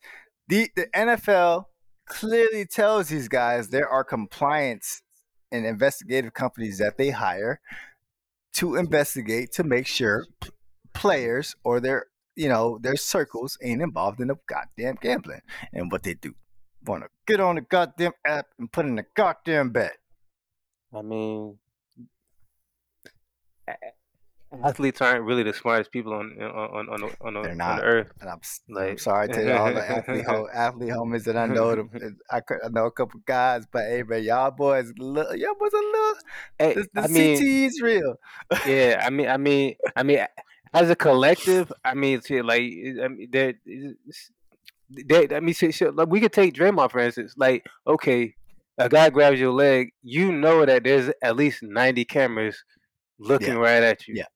[0.49, 1.67] The the NFL
[2.07, 5.03] clearly tells these guys there are compliance
[5.51, 7.61] and investigative companies that they hire
[8.55, 10.27] to investigate to make sure
[10.93, 12.07] players or their
[12.37, 15.41] you know their circles ain't involved in the goddamn gambling.
[15.73, 16.35] And what they do,
[16.85, 19.97] want to get on the goddamn app and put in a goddamn bet.
[20.95, 21.59] I mean,
[24.65, 27.77] athletes aren't really the smartest people on on on on the, They're on not.
[27.77, 28.13] the earth.
[28.21, 31.75] And I'm, s- I'm sorry to all the athlete ho- athlete homies that I know.
[31.75, 35.73] The, I, I know a couple guys, but hey, man, y'all boys, little, y'all boys
[35.73, 36.15] a little.
[36.59, 38.15] Hey, The, the I mean, CT is real.
[38.67, 40.19] yeah, I mean, I mean, I mean,
[40.75, 44.31] as a collective, I mean, shit, like, I mean, it's-
[44.89, 47.35] there, I mean, shit, shit, like, we could take Draymond for instance.
[47.37, 48.35] Like, okay,
[48.79, 52.63] a guy grabs your leg, you know that there's at least ninety cameras
[53.19, 54.15] looking right at you.
[54.17, 54.27] Yeah.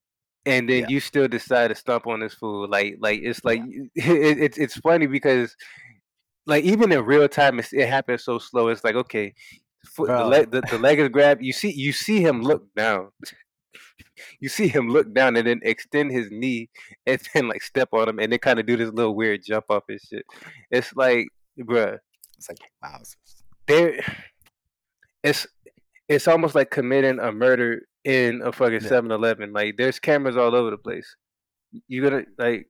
[0.46, 0.88] And then Yeah.
[0.88, 3.60] you still decide to stomp on this fool, like, like it's like
[3.94, 5.54] it, it's it's funny because,
[6.46, 8.68] like, even in real time, it's, it happens so slow.
[8.68, 9.34] It's like, okay,
[9.86, 11.44] foot, the leg, the, the leg is grabbed.
[11.44, 13.10] You see, you see him look down.
[14.40, 16.68] You see him look down and then extend his knee
[17.06, 19.66] and then like step on him and then kind of do this little weird jump
[19.70, 20.24] off and shit.
[20.70, 21.26] It's like,
[21.60, 21.98] bruh,
[22.38, 22.98] It's like wow.
[23.66, 24.00] there.
[25.22, 25.46] It's
[26.08, 28.88] it's almost like committing a murder in a fucking Yeah.
[28.88, 29.52] 7-Eleven.
[29.52, 31.14] Like there's cameras all over the place.
[31.86, 32.66] You gonna like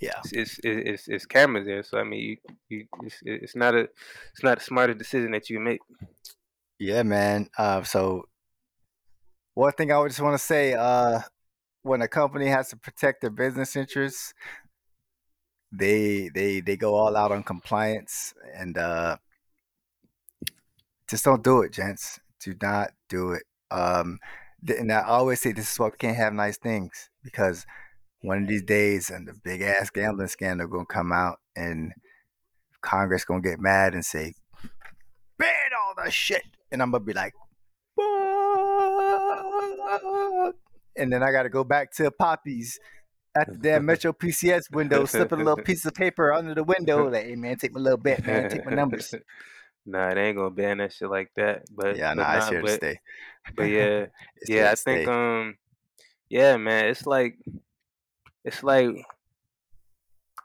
[0.00, 0.18] Yeah.
[0.24, 1.82] it's it's, it's, it's cameras there.
[1.82, 2.36] So I mean, you,
[2.68, 3.88] you it's, it's not a
[4.32, 5.80] it's not a smarter decision that you make.
[6.78, 7.48] Yeah, man.
[7.58, 8.24] Uh, so
[9.58, 11.18] one thing I would just want to say, uh,
[11.82, 14.32] when a company has to protect their business interests,
[15.72, 19.16] they they they go all out on compliance and uh,
[21.10, 22.20] just don't do it, gents.
[22.40, 23.42] Do not do it.
[23.72, 24.20] Um,
[24.68, 27.66] and I always say this is why we can't have nice things because
[28.20, 31.92] one of these days, and the big ass gambling scandal gonna come out, and
[32.80, 34.34] Congress gonna get mad and say,
[35.36, 37.34] ban all the shit, and I'm gonna be like?
[40.96, 42.80] And then I gotta go back to Poppy's
[43.36, 47.08] at the damn Metro PCS window, slipping a little piece of paper under the window,
[47.08, 49.14] like, "Hey man, take my little bet, man, take my numbers."
[49.86, 51.62] nah, they ain't gonna ban that shit like that.
[51.70, 53.00] But Yeah, but nah, it's nah, here to stay.
[53.54, 54.70] but yeah, It's yeah.
[54.72, 55.04] I think stay.
[55.06, 55.56] um,
[56.28, 56.86] yeah, man.
[56.86, 57.38] It's like
[58.44, 58.90] it's like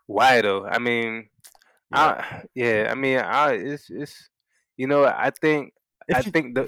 [0.06, 0.66] why though?
[0.66, 1.30] I mean,
[1.92, 2.22] Yeah.
[2.22, 2.88] I yeah.
[2.92, 4.30] I mean, I it's it's
[4.78, 5.74] you know I think
[6.14, 6.68] I you, think the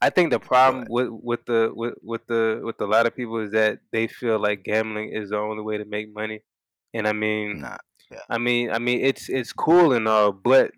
[0.00, 0.90] I think the problem ahead.
[0.90, 4.38] with with the with with the with a lot of people is that they feel
[4.38, 6.42] like gambling is the only way to make money.
[6.92, 7.78] And I mean, Nah,
[8.10, 10.70] yeah, I mean, I mean, it's it's cool and all, but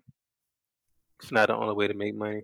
[1.19, 2.43] it's not the only way to make money.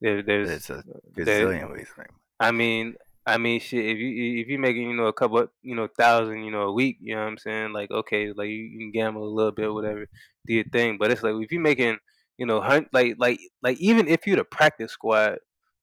[0.00, 0.82] There, there's there's a uh,
[1.16, 1.88] gazillion ways.
[1.94, 2.10] to make money.
[2.40, 2.94] I mean,
[3.26, 3.84] I mean, shit.
[3.84, 6.72] If you if you making you know a couple you know thousand you know a
[6.72, 7.72] week, you know what I'm saying?
[7.72, 9.74] Like okay, like you, you can gamble a little bit, mm-hmm.
[9.74, 10.06] whatever,
[10.46, 10.98] do your thing.
[10.98, 11.98] But it's like if you making
[12.38, 15.38] you know hun- like like like even if you're the practice squad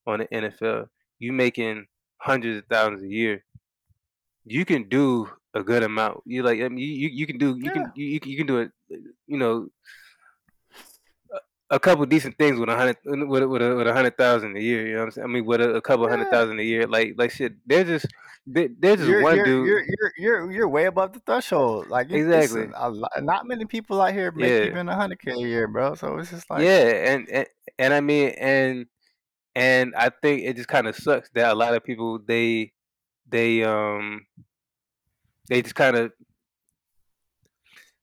[0.08, 0.88] on the NFL,
[1.20, 1.86] you making
[2.18, 3.44] hundreds of thousands a year.
[4.46, 6.22] You can do a good amount.
[6.26, 8.38] You like I mean, you you, can do you Yeah, can you, you can- you
[8.38, 8.72] can do it.
[9.28, 9.68] You know
[11.72, 14.58] a couple decent things with a hundred with a, with a, with a hundred thousand
[14.58, 14.88] a year.
[14.88, 15.26] You know what I'm saying?
[15.26, 16.32] I mean, with a, a couple hundred yeah.
[16.32, 17.54] thousand a year, like like shit.
[17.66, 18.08] There's just
[18.48, 19.68] there, there's just You're one you're dude.
[19.68, 21.88] you're you're you're you're way above the threshold.
[21.90, 22.70] Like Exactly.
[22.76, 24.64] a lot, not many people out here make Yeah.
[24.64, 25.94] even a hundred k a year, bro.
[25.94, 27.48] So it's just like, Yeah, and, and
[27.78, 28.88] and I mean, and
[29.56, 32.72] and I think it just kind of sucks that a lot of people they
[33.30, 34.26] they um
[35.50, 36.12] they just kind of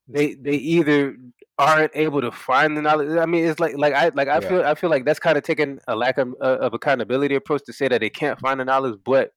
[0.08, 1.16] they they either
[1.58, 3.16] aren't able to find the knowledge.
[3.16, 5.38] I mean, it's like like I like I yeah, feel I feel like that's kind
[5.38, 8.60] of taking a lack of, uh, of accountability approach to say that they can't find
[8.60, 9.32] the knowledge, but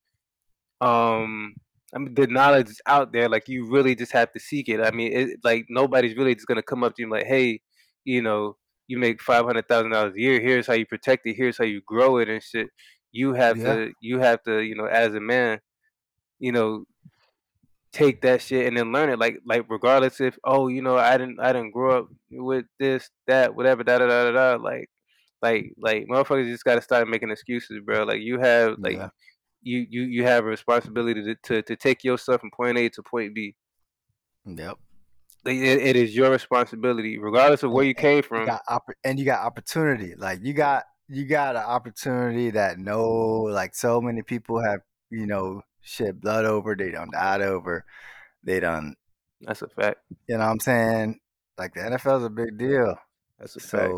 [0.81, 1.55] um
[1.93, 3.29] I mean the knowledge is out there.
[3.29, 4.81] Like you really just have to seek it.
[4.81, 7.61] I mean, it, like nobody's really just gonna come up to you and like, hey,
[8.05, 8.57] you know,
[8.89, 10.41] you make five hundred thousand dollars a year.
[10.41, 11.35] Here's how you protect it.
[11.35, 12.67] Here's how you grow it and shit.
[13.11, 15.59] You have yeah, to you have to you know as a man
[16.39, 16.85] you know
[17.93, 21.17] take that shit and then learn it like like regardless if oh you know I
[21.17, 24.89] didn't I didn't grow up with this that whatever da da da da da like
[25.41, 29.09] like like motherfuckers just gotta start making excuses bro like you have like yeah,
[29.61, 33.03] you you you have a responsibility to to, to take yourself from point A to
[33.03, 33.55] point B
[34.45, 34.77] yep.
[35.45, 39.17] It, it is your responsibility regardless of where you came you from got oppor- and
[39.17, 40.13] you got opportunity.
[40.15, 43.01] Like you got you got an opportunity that no,
[43.49, 46.75] like so many people have, you know, shed blood over.
[46.75, 47.85] They don't died over.
[48.43, 48.95] They done,
[49.41, 51.19] that's a fact you know, what I'm saying
[51.57, 52.95] like the NFL is a big deal.
[53.37, 53.93] that's a fact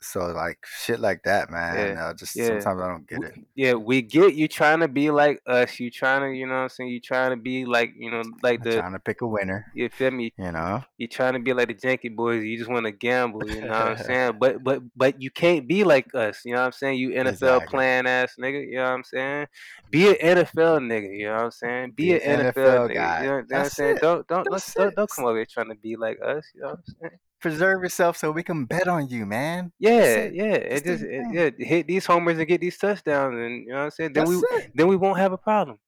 [0.00, 1.96] So like shit like that, man.
[1.96, 3.34] yeah Uh, just yeah sometimes I don't get it.
[3.54, 6.60] yeah we get you trying to be like us you trying to you know what
[6.60, 9.20] I'm saying you trying to be like you know like I'm the trying to pick
[9.20, 10.82] a winner, you feel me you know.
[10.98, 12.42] you trying to be like the janky boys.
[12.42, 13.48] You just want to gamble.
[13.48, 14.36] You know what I'm saying?
[14.38, 16.40] But but but you can't be like us.
[16.44, 16.98] You know what I'm saying?
[16.98, 17.66] You NFL exactly.
[17.68, 18.66] playing ass nigga.
[18.66, 19.46] You know what I'm saying?
[19.90, 21.18] Be an NFL nigga.
[21.18, 21.90] You know what I'm saying?
[21.92, 22.94] Be Be an NFL NFL nigga.
[22.94, 23.22] guy.
[23.22, 23.96] You know, you know what I'm saying?
[23.96, 24.00] it.
[24.00, 26.44] Don't don't don't don't, don't come over here trying to be like us.
[26.54, 27.18] You know what I'm saying?
[27.42, 29.72] Preserve yourself so we can bet on you, man.
[29.78, 30.54] Yeah, yeah.
[30.54, 33.84] It just it, yeah hit these homers and get these touchdowns, and you know what
[33.84, 34.12] I'm saying.
[34.12, 34.70] Then we it.
[34.74, 35.78] then we won't have a problem.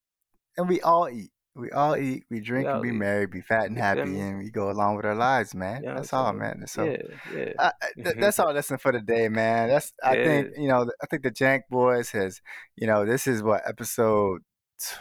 [0.57, 1.31] And we all eat.
[1.55, 2.25] We all eat.
[2.29, 2.95] We We drink and all be eat.
[2.95, 4.21] merry, be fat and happy, me?
[4.21, 5.83] and we go along with our lives, man.
[5.83, 6.65] You know what I'm That's all, man.
[6.67, 6.97] So Yeah,
[7.33, 8.21] yeah, I, th- mm-hmm.
[8.21, 8.53] that's all.
[8.53, 9.69] That's for the day, man.
[9.69, 10.25] That's I yeah.
[10.25, 10.91] think you know.
[11.01, 12.41] I think the Jank Boys has,
[12.75, 14.43] you know, this is what episode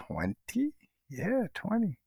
[0.08, 0.74] twenty.
[1.10, 1.97] Yeah, twenty.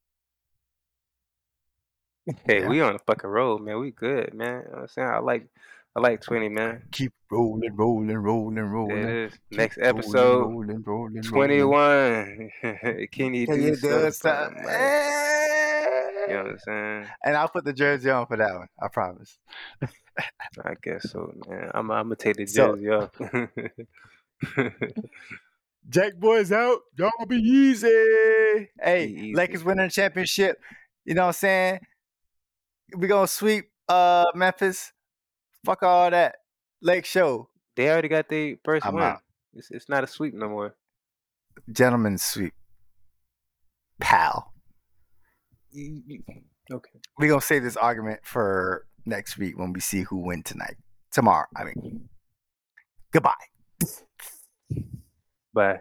[2.44, 2.68] Hey, Yeah.
[2.68, 3.78] we on a fucking road, man.
[3.78, 4.48] We good, man.
[4.48, 5.08] You know what I'm saying?
[5.08, 5.48] I like
[5.94, 6.82] I like 20, man.
[6.92, 8.98] Keep rolling, rolling, rolling, There rolling.
[8.98, 9.32] it is.
[9.50, 11.22] Keep Next episode, rolling, rolling, rolling.
[11.22, 12.50] 21.
[13.12, 14.64] Can you Can do you do something something?
[14.64, 16.26] right?
[16.28, 16.50] You know what.
[16.52, 17.06] I'm saying?
[17.24, 18.68] And I'll put the jersey on for that one.
[18.82, 19.38] I promise.
[19.82, 21.70] I guess so, man.
[21.74, 23.10] I'm, I'm gonna take the So jersey off.
[25.88, 26.80] Jank Boys out.
[26.96, 27.86] Y'all be easy.
[27.86, 29.34] Be Hey, easy.
[29.34, 30.60] Lakers winning the championship.
[31.04, 31.80] You know what I'm saying?
[32.94, 34.92] We gonna sweep uh Memphis.
[35.64, 36.36] Fuck all that.
[36.82, 37.48] Lake Show.
[37.74, 39.02] They already got their first I'm win.
[39.02, 39.20] out.
[39.54, 40.74] It's, it's not a sweep no more.
[41.72, 42.52] Gentlemen sweep.
[44.00, 44.52] Pal.
[45.74, 46.90] Okay.
[47.18, 50.76] We're gonna save this argument for next week when we see who win tonight.
[51.12, 51.46] Tomorrow.
[51.56, 52.08] I mean.
[53.12, 53.34] Goodbye.
[55.54, 55.80] Bye.